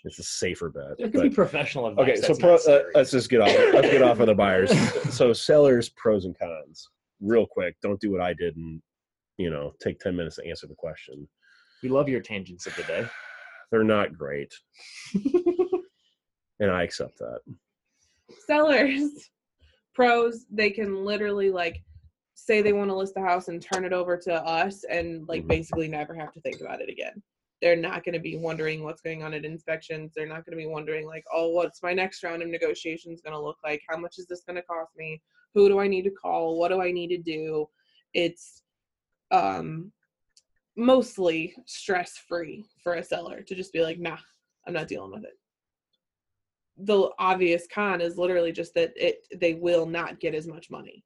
it's 0.05 0.19
a 0.19 0.23
safer 0.23 0.69
bet. 0.69 0.97
There 0.97 1.07
could 1.07 1.13
but- 1.13 1.23
be 1.23 1.29
professional 1.29 1.87
advice. 1.87 2.19
Okay, 2.19 2.21
so 2.21 2.35
pro, 2.35 2.55
uh, 2.55 2.83
let's 2.95 3.11
just 3.11 3.29
get 3.29 3.41
off. 3.41 3.49
Let's 3.73 3.89
get 3.89 4.01
off 4.01 4.19
of 4.19 4.27
the 4.27 4.35
buyers. 4.35 4.71
So 5.11 5.33
sellers, 5.33 5.89
pros 5.89 6.25
and 6.25 6.37
cons, 6.37 6.87
real 7.19 7.45
quick. 7.45 7.75
Don't 7.81 7.99
do 7.99 8.11
what 8.11 8.21
I 8.21 8.33
did 8.33 8.55
and 8.55 8.81
you 9.37 9.49
know 9.49 9.73
take 9.81 9.99
ten 9.99 10.15
minutes 10.15 10.37
to 10.37 10.47
answer 10.47 10.67
the 10.67 10.75
question. 10.75 11.27
we 11.83 11.89
love 11.89 12.07
your 12.07 12.21
tangents 12.21 12.65
of 12.67 12.75
the 12.75 12.83
day. 12.83 13.05
They're 13.71 13.83
not 13.83 14.17
great, 14.17 14.53
and 16.59 16.71
I 16.71 16.83
accept 16.83 17.17
that. 17.19 17.39
sellers 18.47 19.29
pros 19.95 20.45
they 20.51 20.69
can 20.69 21.03
literally 21.03 21.49
like 21.49 21.81
say 22.45 22.61
they 22.61 22.73
want 22.73 22.89
to 22.89 22.95
list 22.95 23.13
the 23.13 23.21
house 23.21 23.47
and 23.47 23.61
turn 23.61 23.85
it 23.85 23.93
over 23.93 24.17
to 24.17 24.33
us 24.33 24.83
and 24.85 25.27
like 25.27 25.43
Mhm. 25.43 25.47
basically 25.47 25.87
never 25.87 26.13
have 26.13 26.31
to 26.33 26.41
think 26.41 26.61
about 26.61 26.81
it 26.81 26.89
again. 26.89 27.21
They're 27.61 27.75
not 27.75 28.03
going 28.03 28.13
to 28.13 28.19
be 28.19 28.37
wondering 28.37 28.83
what's 28.83 29.01
going 29.01 29.21
on 29.23 29.33
at 29.33 29.43
inspections. 29.45 30.13
They're 30.15 30.25
not 30.25 30.45
going 30.45 30.57
to 30.57 30.63
be 30.63 30.67
wondering 30.67 31.05
like 31.05 31.25
oh 31.33 31.49
what's 31.49 31.83
my 31.83 31.93
next 31.93 32.23
round 32.23 32.41
of 32.41 32.49
negotiations 32.49 33.21
going 33.21 33.33
to 33.33 33.41
look 33.41 33.57
like? 33.63 33.81
How 33.89 33.97
much 33.97 34.17
is 34.17 34.27
this 34.27 34.43
going 34.43 34.55
to 34.55 34.63
cost 34.63 34.95
me? 34.95 35.21
Who 35.53 35.67
do 35.67 35.79
i 35.79 35.87
need 35.87 36.03
to 36.03 36.11
call? 36.11 36.57
What 36.57 36.69
do 36.69 36.81
i 36.81 36.91
need 36.91 37.09
to 37.09 37.17
do? 37.17 37.69
It's 38.13 38.63
um 39.31 39.91
mostly 40.75 41.53
stress 41.65 42.17
free 42.17 42.65
for 42.81 42.93
a 42.95 43.03
seller 43.03 43.41
to 43.41 43.53
just 43.53 43.73
be 43.73 43.81
like 43.83 43.99
nah 43.99 44.17
i'm 44.65 44.73
not 44.73 44.87
dealing 44.87 45.11
with 45.11 45.25
it. 45.25 45.37
The 46.77 47.09
obvious 47.19 47.67
con 47.67 47.99
is 47.99 48.17
literally 48.17 48.53
just 48.53 48.73
that 48.75 48.93
it 48.95 49.27
they 49.35 49.55
will 49.55 49.85
not 49.85 50.19
get 50.21 50.33
as 50.33 50.47
much 50.47 50.69
money. 50.69 51.03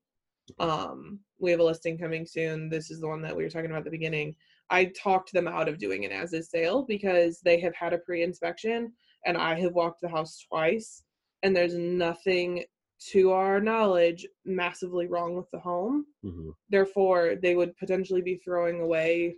Um, 0.59 1.19
we 1.39 1.51
have 1.51 1.59
a 1.59 1.63
listing 1.63 1.97
coming 1.97 2.25
soon. 2.25 2.69
This 2.69 2.91
is 2.91 2.99
the 2.99 3.07
one 3.07 3.21
that 3.21 3.35
we 3.35 3.43
were 3.43 3.49
talking 3.49 3.69
about 3.69 3.79
at 3.79 3.85
the 3.85 3.91
beginning. 3.91 4.35
I 4.69 4.85
talked 4.85 5.33
them 5.33 5.47
out 5.47 5.69
of 5.69 5.77
doing 5.77 6.05
an 6.05 6.11
as 6.11 6.33
is 6.33 6.49
sale 6.49 6.83
because 6.87 7.39
they 7.43 7.59
have 7.59 7.75
had 7.75 7.93
a 7.93 7.99
pre-inspection 7.99 8.91
and 9.25 9.37
I 9.37 9.59
have 9.59 9.73
walked 9.73 10.01
the 10.01 10.09
house 10.09 10.45
twice 10.49 11.03
and 11.43 11.55
there's 11.55 11.75
nothing 11.75 12.63
to 13.11 13.31
our 13.31 13.59
knowledge 13.59 14.25
massively 14.45 15.07
wrong 15.07 15.35
with 15.35 15.49
the 15.51 15.59
home. 15.59 16.05
hmm 16.23 16.51
Therefore, 16.69 17.35
they 17.41 17.55
would 17.55 17.75
potentially 17.77 18.21
be 18.21 18.37
throwing 18.37 18.79
away 18.79 19.35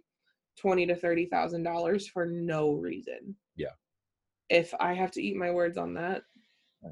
twenty 0.58 0.86
to 0.86 0.96
thirty 0.96 1.26
thousand 1.26 1.63
dollars 1.63 2.08
for 2.08 2.26
no 2.26 2.72
reason. 2.74 3.36
Yeah. 3.56 3.74
If 4.50 4.74
I 4.80 4.94
have 4.94 5.12
to 5.12 5.22
eat 5.22 5.36
my 5.36 5.52
words 5.52 5.78
on 5.78 5.94
that, 5.96 6.22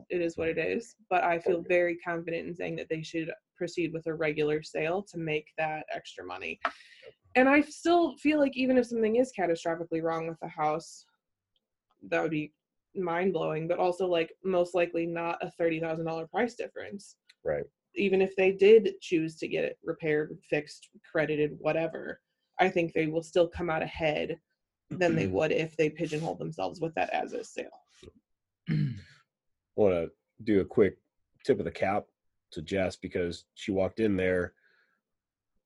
it 0.10 0.22
is 0.22 0.36
what 0.36 0.50
it 0.50 0.58
is. 0.58 0.96
But 1.10 1.24
I 1.24 1.40
feel 1.40 1.64
very 1.68 1.98
confident 1.98 2.48
in 2.48 2.56
saying 2.56 2.76
that 2.78 2.90
they 2.90 3.04
should 3.04 3.32
proceed 3.56 3.94
with 3.94 4.08
a 4.08 4.14
regular 4.14 4.62
sale 4.64 5.04
to 5.12 5.18
make 5.18 5.48
that 5.58 5.86
extra 5.94 6.26
money. 6.26 6.60
And 7.36 7.50
I 7.50 7.62
still 7.62 8.16
feel 8.18 8.40
like 8.40 8.56
even 8.56 8.78
if 8.78 8.88
something 8.88 9.16
is 9.16 9.32
catastrophically 9.38 10.04
wrong 10.04 10.28
with 10.28 10.40
the 10.42 10.48
house, 10.48 11.06
that 12.10 12.22
would 12.22 12.32
be 12.32 12.54
mind 12.96 13.34
blowing. 13.34 13.68
But 13.68 13.80
also, 13.80 14.08
like 14.08 14.32
most 14.44 14.76
likely, 14.76 15.06
not 15.06 15.38
a 15.42 15.50
thirty 15.52 15.80
thousand 15.80 16.06
dollar 16.06 16.28
price 16.28 16.56
difference 16.56 17.16
Right. 17.44 17.66
even 17.96 18.22
if 18.22 18.36
they 18.36 18.52
did 18.52 18.94
choose 19.02 19.36
to 19.38 19.48
get 19.48 19.64
it 19.66 19.78
repaired, 19.84 20.38
fixed, 20.50 20.90
credited, 21.12 21.58
whatever, 21.60 22.22
I 22.60 22.70
think 22.70 22.94
they 22.94 23.08
will 23.08 23.24
still 23.24 23.48
come 23.48 23.70
out 23.70 23.84
ahead 23.84 24.40
than 24.90 25.16
they 25.16 25.28
would 25.36 25.52
if 25.52 25.76
they 25.76 25.90
pigeonhole 25.90 26.36
themselves 26.36 26.80
with 26.80 26.94
that 26.96 27.10
as 27.10 27.34
a 27.34 27.44
sale. 27.44 27.68
I 28.70 28.76
want 29.76 29.96
to 29.96 30.12
do 30.44 30.62
a 30.62 30.66
quick 30.66 30.98
tip 31.44 31.60
of 31.60 31.66
the 31.66 31.72
cap 31.72 32.06
to 32.54 32.62
Jess 32.62 32.96
because 32.96 33.46
she 33.56 33.72
walked 33.72 34.00
in 34.00 34.16
there 34.16 34.54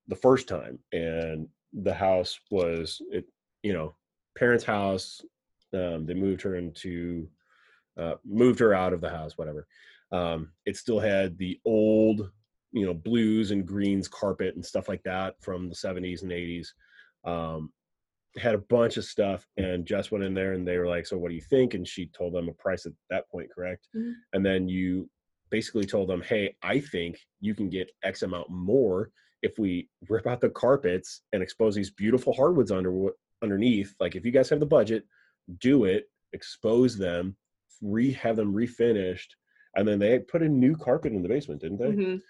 the 0.08 0.15
first 0.15 0.47
time 0.47 0.80
and 0.91 1.47
the 1.73 1.93
house 1.93 2.39
was 2.50 3.02
it 3.12 3.26
you 3.62 3.73
know 3.73 3.93
parents 4.38 4.63
house 4.63 5.21
um, 5.73 6.06
they 6.06 6.13
moved 6.13 6.41
her 6.41 6.56
into 6.56 7.28
uh, 8.00 8.15
moved 8.26 8.60
her 8.60 8.73
out 8.73 8.93
of 8.93 9.02
the 9.02 9.10
house 9.10 9.38
whatever. 9.38 9.67
Um, 10.12 10.52
it 10.65 10.78
still 10.78 11.00
had 11.00 11.38
the 11.38 11.60
old 11.65 12.32
you 12.71 12.86
know 12.86 12.93
blues 12.93 13.52
and 13.52 13.65
greens 13.67 14.08
carpet 14.08 14.56
and 14.56 14.65
stuff 14.65 14.88
like 14.88 15.04
that 15.04 15.36
from 15.41 15.67
the 15.69 15.76
70s 15.76 16.21
and 16.21 16.32
80s 16.32 16.67
um, 17.26 17.71
had 18.38 18.56
a 18.56 18.60
bunch 18.60 18.97
of 18.97 19.04
stuff 19.04 19.45
and 19.58 19.86
Jess 19.86 20.12
went 20.12 20.23
in 20.23 20.34
there 20.34 20.54
and 20.54 20.65
they 20.65 20.78
were 20.78 20.88
like 20.88 21.06
so 21.06 21.17
what 21.17 21.30
do 21.30 21.36
you 21.36 21.41
think? 21.41 21.73
And 21.73 21.88
she 21.88 22.08
told 22.08 22.34
them 22.34 22.47
a 22.50 22.54
price 22.54 22.86
at 22.86 22.93
that 23.10 23.30
point 23.30 23.50
correct? 23.54 23.88
Mhm. 23.95 24.13
and 24.34 24.45
then 24.45 24.69
you 24.69 25.10
basically 25.50 25.86
told 25.86 26.10
them 26.10 26.22
hey 26.22 26.56
i 26.64 26.80
think 26.80 27.18
you 27.40 27.54
can 27.56 27.70
get 27.70 27.90
x 28.04 28.22
amount 28.24 28.50
more 28.50 29.10
if 29.44 29.58
we 29.60 29.88
rip 30.10 30.26
out 30.28 30.42
the 30.42 30.50
carpets 30.50 31.22
and 31.34 31.42
expose 31.44 31.76
these 31.76 31.92
beautiful 31.92 32.34
hardwoods 32.34 32.72
under 32.72 33.10
underneath 33.44 33.94
like 34.00 34.16
if 34.16 34.26
you 34.26 34.32
guys 34.32 34.50
have 34.50 34.60
the 34.60 34.66
budget 34.66 35.04
do 35.60 35.86
it 35.86 36.06
expose 36.34 36.98
them 36.98 37.36
re 37.82 38.12
have 38.12 38.36
them 38.36 38.54
refinished 38.54 39.28
and 39.76 39.88
then 39.88 40.00
they 40.00 40.20
put 40.20 40.42
a 40.42 40.48
new 40.50 40.76
carpet 40.76 41.14
in 41.14 41.22
the 41.22 41.30
basement 41.30 41.62
didn't 41.62 41.78
they 41.78 41.86
Mhm. 41.92 42.22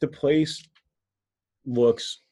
the 0.00 0.08
place 0.08 0.62
looks 1.66 2.22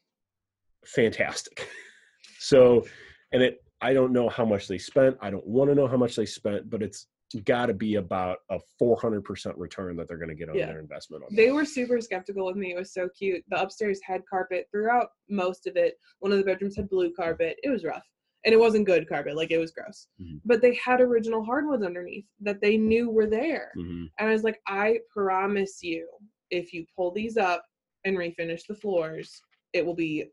fantastic. 0.85 1.67
so, 2.39 2.85
and 3.31 3.43
it, 3.43 3.63
I 3.81 3.93
don't 3.93 4.13
know 4.13 4.29
how 4.29 4.45
much 4.45 4.67
they 4.67 4.77
spent. 4.77 5.17
I 5.21 5.29
don't 5.29 5.45
want 5.45 5.69
to 5.69 5.75
know 5.75 5.87
how 5.87 5.97
much 5.97 6.15
they 6.15 6.25
spent, 6.25 6.69
but 6.69 6.81
it's 6.81 7.07
got 7.45 7.65
to 7.65 7.73
be 7.73 7.95
about 7.95 8.39
a 8.49 8.59
400% 8.81 9.53
return 9.57 9.95
that 9.97 10.07
they're 10.07 10.17
going 10.17 10.29
to 10.29 10.35
get 10.35 10.49
on 10.49 10.55
Yeah. 10.55 10.67
their 10.67 10.79
investment. 10.79 11.23
On 11.23 11.35
They 11.35 11.47
that. 11.47 11.53
were 11.53 11.65
super 11.65 11.99
skeptical 11.99 12.45
with 12.45 12.55
me. 12.55 12.71
It 12.73 12.77
was 12.77 12.93
so 12.93 13.09
cute. 13.09 13.43
The 13.49 13.61
upstairs 13.61 13.99
had 14.03 14.25
carpet 14.29 14.67
throughout 14.71 15.09
most 15.29 15.67
of 15.67 15.75
it. 15.75 15.99
One 16.19 16.31
of 16.31 16.37
the 16.37 16.43
bedrooms 16.45 16.75
had 16.77 16.89
blue 16.89 17.13
carpet. 17.13 17.57
It 17.63 17.69
was 17.69 17.83
rough. 17.83 18.05
And 18.45 18.53
it 18.53 18.57
wasn't 18.59 18.85
good 18.85 19.09
carpet, 19.09 19.35
like 19.35 19.51
it 19.51 19.57
was 19.57 19.71
gross. 19.71 20.07
Mhm. 20.21 20.39
But 20.45 20.61
they 20.61 20.75
had 20.75 21.01
original 21.01 21.43
hardwoods 21.43 21.83
underneath 21.83 22.25
that 22.39 22.61
they 22.61 22.77
knew 22.77 23.09
were 23.09 23.27
there. 23.27 23.73
Mhm. 23.75 24.09
And 24.19 24.29
I 24.29 24.31
was 24.31 24.43
like, 24.43 24.61
I 24.67 24.99
promise 25.09 25.83
you, 25.83 26.07
if 26.49 26.71
you 26.71 26.85
pull 26.95 27.11
these 27.11 27.35
up 27.35 27.65
and 28.05 28.15
refinish 28.15 28.65
the 28.67 28.75
floors, 28.75 29.41
it 29.73 29.85
will 29.85 29.95
be 29.95 30.31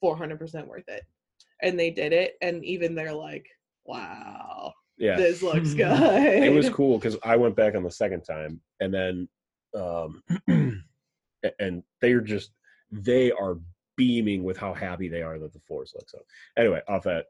400% 0.00 0.68
worth 0.68 0.88
it. 0.88 1.02
And 1.60 1.78
they 1.78 1.90
did 1.90 2.14
it. 2.14 2.36
And 2.40 2.64
even 2.64 2.94
they're 2.94 3.12
like, 3.12 3.46
wow, 3.84 4.72
Yeah. 5.00 5.16
this 5.16 5.42
looks 5.42 5.74
good. 5.74 5.90
it 6.44 6.52
was 6.52 6.68
cool 6.68 6.98
because 6.98 7.16
I 7.24 7.36
went 7.36 7.56
back 7.56 7.74
on 7.74 7.82
the 7.82 7.90
second 7.90 8.22
time 8.22 8.60
and 8.80 8.92
then, 8.92 9.28
um, 9.74 10.22
and 11.58 11.82
they're 12.00 12.20
just, 12.20 12.52
they 12.92 13.32
are 13.32 13.56
beaming 13.96 14.44
with 14.44 14.56
how 14.56 14.74
happy 14.74 15.08
they 15.08 15.22
are 15.22 15.38
that 15.38 15.52
the 15.52 15.60
floors 15.60 15.92
look. 15.94 16.08
So, 16.08 16.18
anyway, 16.56 16.82
off 16.88 17.04
that 17.04 17.26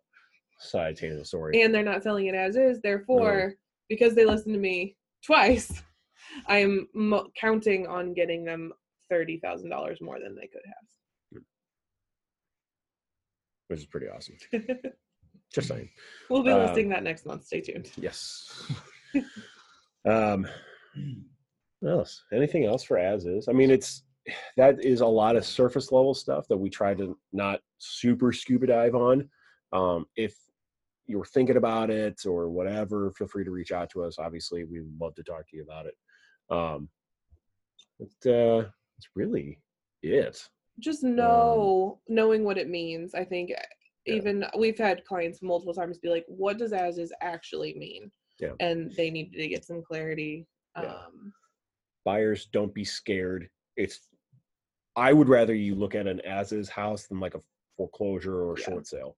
side 0.59 0.97
tangent 0.97 1.27
story. 1.27 1.63
And 1.63 1.75
they're 1.75 1.83
not 1.83 2.03
selling 2.03 2.27
it 2.27 2.35
as 2.35 2.57
is. 2.57 2.81
Therefore, 2.81 3.55
because 3.89 4.15
they 4.15 4.25
listened 4.25 4.55
to 4.55 4.61
me 4.61 4.97
twice, 5.25 5.83
I 6.47 6.59
am 6.59 6.89
mo- 6.95 7.29
counting 7.39 7.87
on 7.87 8.15
getting 8.15 8.45
them 8.45 8.73
$30,000 9.13 10.01
more 10.01 10.19
than 10.21 10.35
they 10.35 10.47
could 10.47 10.63
have, 10.65 11.43
which 13.69 13.81
is 13.81 13.87
pretty 13.87 14.09
awesome. 14.09 14.37
Just 15.53 15.69
saying. 15.69 15.91
we'll 16.29 16.43
be 16.43 16.51
Um, 16.51 16.61
listing 16.61 16.89
that 16.91 17.03
next 17.03 17.27
month. 17.27 17.45
Stay 17.47 17.61
tuned. 17.61 17.91
Yes. 17.97 18.71
um, 20.09 20.47
what 21.81 21.91
else? 21.93 22.23
Anything 22.33 22.65
else 22.67 22.85
for 22.85 22.99
as 22.99 23.27
is? 23.27 23.49
I 23.49 23.53
mean, 23.53 23.71
it's 23.71 24.05
that 24.57 24.85
is 24.85 25.01
a 25.01 25.07
lot 25.07 25.35
of 25.37 25.45
surface 25.45 25.91
level 25.91 26.15
stuff 26.15 26.47
that 26.49 26.57
we 26.57 26.71
try 26.71 26.95
to 26.95 27.19
not 27.33 27.61
super 27.79 28.33
scuba 28.33 28.67
dive 28.69 28.95
on. 28.95 29.29
Um, 29.73 30.07
if 30.15 30.35
you're 31.07 31.25
thinking 31.25 31.57
about 31.57 31.91
it 31.91 32.21
or 32.27 32.49
whatever, 32.51 33.11
feel 33.13 33.27
free 33.27 33.45
to 33.45 33.51
reach 33.51 33.73
out 33.73 33.91
to 33.91 34.05
us. 34.05 34.19
Obviously, 34.19 34.65
we'd 34.65 34.83
love 35.01 35.15
to 35.17 35.23
talk 35.25 35.49
to 35.49 35.57
you 35.57 35.63
about 35.63 35.87
it. 35.87 35.95
Um, 36.49 36.89
but 37.99 38.31
uh, 38.31 38.69
it's 38.99 39.09
really 39.17 39.59
it. 40.03 40.49
just 40.79 41.03
know 41.03 42.01
knowing 42.09 42.45
what 42.45 42.57
it 42.59 42.69
means 42.69 43.15
i 43.15 43.23
think 43.25 43.51
Um, 43.51 43.57
Yeah. 44.07 44.15
even 44.15 44.45
we've 44.59 44.79
had 44.79 45.05
clients 45.05 45.43
multiple 45.43 45.75
times 45.75 45.99
be 45.99 46.09
like 46.09 46.25
what 46.29 46.59
does 46.59 46.73
as 46.73 46.99
is 46.99 47.13
actually 47.21 47.75
mean 47.75 48.11
Yeah. 48.39 48.53
and 48.61 48.91
they 48.97 49.11
need 49.11 49.33
to 49.35 49.49
get 49.49 49.65
some 49.65 49.83
clarity 49.83 50.47
Yeah. 50.77 50.95
um 50.95 51.33
Buyers, 52.05 52.47
don't 52.47 52.73
be 52.73 52.83
scared. 52.85 53.49
It's. 53.77 54.09
I 54.97 55.13
would 55.13 55.29
rather 55.29 55.55
you 55.55 55.75
look 55.75 55.95
at 55.95 56.07
an 56.07 56.21
as 56.23 56.51
is 56.51 56.69
house 56.71 57.07
than 57.07 57.21
like 57.21 57.35
a 57.35 57.41
foreclosure 57.77 58.35
or 58.43 58.55
a 58.55 58.59
Yeah. 58.59 58.65
short 58.65 58.87
sale. 58.87 59.17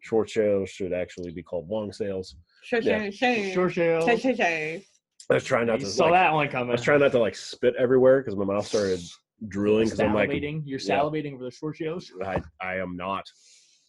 Short 0.00 0.30
sales 0.30 0.70
should 0.70 0.92
actually 0.92 1.32
be 1.32 1.42
called 1.42 1.68
long 1.68 1.92
sales. 1.92 2.36
Yeah. 2.72 3.10
sure. 3.10 3.68
Shay, 3.68 4.16
shay, 4.16 4.34
shay. 4.34 4.84
I 5.28 5.34
was 5.34 5.44
trying 5.44 5.66
not 5.66 5.80
You 5.80 5.86
to. 5.86 5.90
saw 5.92 6.04
like, 6.04 6.12
that 6.14 6.32
one 6.32 6.48
coming. 6.48 6.68
I 6.70 6.72
was 6.72 6.82
trying 6.82 7.00
not 7.00 7.12
to 7.12 7.18
like 7.18 7.34
spit 7.34 7.74
everywhere 7.76 8.20
because 8.20 8.36
my 8.36 8.44
mouth 8.44 8.66
started 8.66 9.00
drooling. 9.48 9.86
Because 9.86 10.00
I'm 10.00 10.14
like, 10.14 10.30
salivating. 10.30 10.62
You're 10.64 10.80
yeah. 10.80 11.00
salivating 11.00 11.34
over 11.34 11.44
the 11.44 11.50
short 11.50 11.76
shows. 11.76 12.10
I, 12.24 12.40
I 12.60 12.76
am 12.76 12.96
not. 12.96 13.24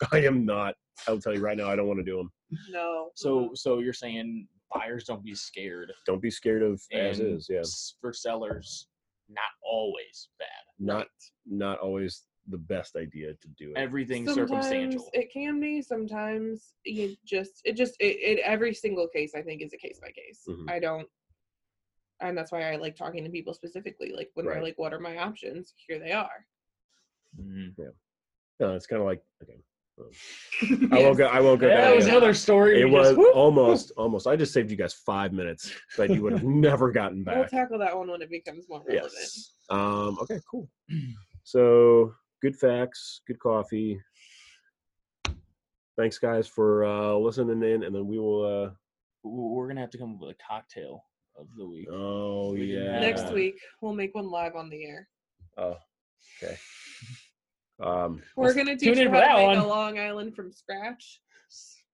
I 0.12 0.20
am 0.20 0.46
not. 0.46 0.76
I'll 1.08 1.20
tell 1.20 1.34
you 1.34 1.42
right 1.42 1.58
now, 1.58 1.70
I 1.70 1.76
don't 1.76 1.88
want 1.88 2.00
to 2.00 2.04
do 2.06 2.18
them. 2.18 2.32
no 2.70 3.10
So, 3.16 3.52
so 3.54 3.80
you're 3.80 3.94
saying 3.94 4.48
buyers 4.74 5.04
don't 5.06 5.24
be 5.24 5.36
scared, 5.36 5.92
Don't 6.06 6.22
be 6.22 6.32
scared 6.32 6.64
of 6.64 6.82
as 6.94 7.20
and 7.20 7.38
is. 7.38 7.48
Yeah, 7.50 7.60
s- 7.60 7.96
for 8.02 8.14
sellers, 8.14 8.88
not 9.30 9.52
always 9.64 10.30
bad. 10.40 10.48
not 10.80 11.08
not 11.46 11.80
always 11.80 12.24
the 12.48 12.58
best 12.58 12.96
idea 12.96 13.34
to 13.34 13.48
do 13.58 13.72
it. 13.72 13.78
Everything 13.78 14.28
circumstantial. 14.28 15.10
it 15.14 15.32
can 15.32 15.60
be 15.60 15.82
sometimes 15.82 16.74
you 16.86 17.16
just 17.26 17.62
it 17.66 17.74
just 17.74 17.96
it, 18.00 18.18
it 18.20 18.40
every 18.44 18.74
single 18.74 19.08
case 19.08 19.34
i 19.36 19.42
think 19.44 19.62
is 19.62 19.74
a 19.74 19.78
case 19.78 20.00
by 20.02 20.10
case 20.10 20.42
Mhm. 20.50 20.68
i 20.70 20.80
don't 20.80 21.08
and 22.20 22.36
that's 22.36 22.52
why 22.52 22.72
i 22.72 22.76
like 22.78 22.96
talking 22.96 23.24
to 23.24 23.30
people 23.30 23.54
specifically 23.54 24.12
like 24.16 24.32
when 24.34 24.46
Right. 24.48 24.56
they're 24.56 24.64
like 24.64 24.80
what 24.80 24.92
are 24.94 25.00
my 25.00 25.18
options 25.18 25.74
here 25.88 26.00
they 26.00 26.12
are 26.12 26.46
Mhm. 27.40 27.76
no, 28.60 28.76
it's 28.76 28.88
kind 28.88 29.02
of 29.02 29.06
like 29.08 29.24
okay. 29.44 29.60
I 30.92 31.00
won't 31.00 31.18
go. 31.18 31.26
I 31.26 31.40
won't 31.42 31.60
go. 31.62 31.68
That 31.68 31.96
was 31.96 32.06
yet. 32.06 32.16
another 32.18 32.34
story. 32.34 32.82
It 32.82 32.86
was 32.90 33.16
just- 33.16 33.36
almost, 33.36 33.92
almost. 33.98 34.28
I 34.28 34.36
just 34.36 34.54
saved 34.54 34.70
you 34.72 34.78
guys 34.78 34.94
five 34.94 35.34
minutes 35.34 35.74
that 35.98 36.10
you 36.10 36.22
would 36.24 36.34
have 36.34 36.44
never 36.70 36.92
gotten 36.92 37.24
back. 37.24 37.36
We'll 37.38 37.48
tackle 37.48 37.80
that 37.80 37.96
one 37.98 38.10
when 38.10 38.22
it 38.22 38.30
becomes 38.30 38.66
more 38.70 38.84
relevant. 38.88 39.14
Yes. 39.14 39.54
Um, 39.70 40.18
okay, 40.22 40.40
cool. 40.50 40.68
So 41.44 42.14
good 42.42 42.56
facts, 42.56 43.22
good 43.28 43.40
coffee. 43.40 44.00
Thanks 45.98 46.18
guys 46.18 46.48
for 46.48 46.86
uh 46.86 47.14
listening 47.16 47.62
in 47.64 47.84
and 47.84 47.94
then 47.96 48.08
we 48.08 48.18
will 48.18 48.46
uh 48.46 48.70
We're 49.24 49.68
gonna 49.68 49.82
have 49.82 49.90
to 49.92 49.98
come 49.98 50.16
up 50.16 50.22
with 50.22 50.32
a 50.32 50.44
cocktail 50.48 51.04
of 51.38 51.48
the 51.58 51.66
week. 51.68 51.88
oh 51.92 52.56
yeah. 52.56 53.00
Next 53.00 53.32
week 53.32 53.56
we'll 53.82 53.94
make 53.94 54.16
one 54.16 54.30
live 54.30 54.56
on 54.56 54.70
the 54.70 54.84
air. 54.86 55.08
Oh, 55.58 55.78
okay. 56.42 56.58
Um 57.82 58.22
We're 58.36 58.54
gonna 58.54 58.76
teach 58.78 58.96
tune 58.96 58.98
in 58.98 59.04
you 59.06 59.10
for 59.10 59.16
how 59.16 59.22
to 59.22 59.28
that 59.28 59.38
make 59.38 59.48
one. 59.48 59.58
a 59.58 59.68
Long 59.68 60.00
Island 60.00 60.36
from 60.36 60.52
scratch. 60.52 61.22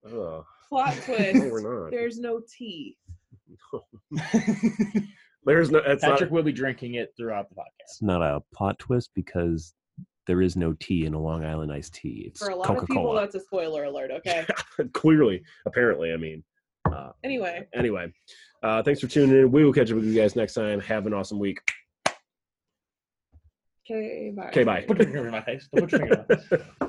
Plot 0.04 0.46
no, 0.72 0.94
twist: 1.06 1.52
we're 1.52 1.84
not. 1.84 1.92
there's 1.92 2.20
no 2.20 2.42
tea. 2.58 2.98
There's 5.46 5.72
no 5.72 5.80
it's 5.80 6.04
Patrick 6.04 6.30
not 6.30 6.32
will 6.32 6.44
be 6.44 6.52
drinking 6.52 6.96
it 6.96 7.14
throughout 7.16 7.48
the 7.50 7.56
podcast. 7.56 7.64
It's 7.86 8.02
not 8.02 8.22
a 8.22 8.42
plot 8.54 8.78
twist 8.80 9.12
because 9.16 9.74
there 10.26 10.42
is 10.42 10.58
no 10.58 10.74
tea 10.82 11.06
in 11.06 11.14
a 11.14 11.20
Long 11.22 11.46
Island 11.46 11.72
iced 11.72 11.94
tea. 11.94 12.26
It's 12.28 12.40
For 12.44 12.50
a 12.50 12.56
lot 12.56 12.68
Coca 12.68 12.82
of 12.82 12.88
people, 12.88 13.04
Cola. 13.04 13.22
that's 13.22 13.36
a 13.36 13.40
spoiler 13.40 13.86
alert. 13.86 14.12
Okay. 14.12 14.46
clearly, 14.94 15.42
apparently, 15.66 16.12
I 16.12 16.18
mean. 16.18 16.44
Uh, 16.92 17.12
Anyway. 17.24 17.66
anyway, 17.74 18.12
uh 18.64 18.82
thanks 18.84 19.00
for 19.02 19.08
tuning 19.08 19.38
in. 19.38 19.52
We 19.52 19.64
will 19.64 19.74
catch 19.74 19.90
up 19.92 19.96
with 19.96 20.06
you 20.06 20.14
guys 20.20 20.36
next 20.36 20.54
time. 20.54 20.80
Have 20.82 21.06
an 21.06 21.14
awesome 21.14 21.40
week. 21.40 21.60
Okay. 23.90 24.32
Bye. 24.36 24.48
Okay, 24.48 24.64
bye. 24.64 24.84
Put 24.88 24.98
your 24.98 25.06
finger 25.06 25.26
in 25.26 25.32
my 25.32 25.42
face. 25.42 25.68
Don't 25.74 25.90
put 25.90 25.92
your 25.92 26.00
finger 26.02 26.26
in 26.30 26.38
my 26.38 26.58
face. 26.58 26.62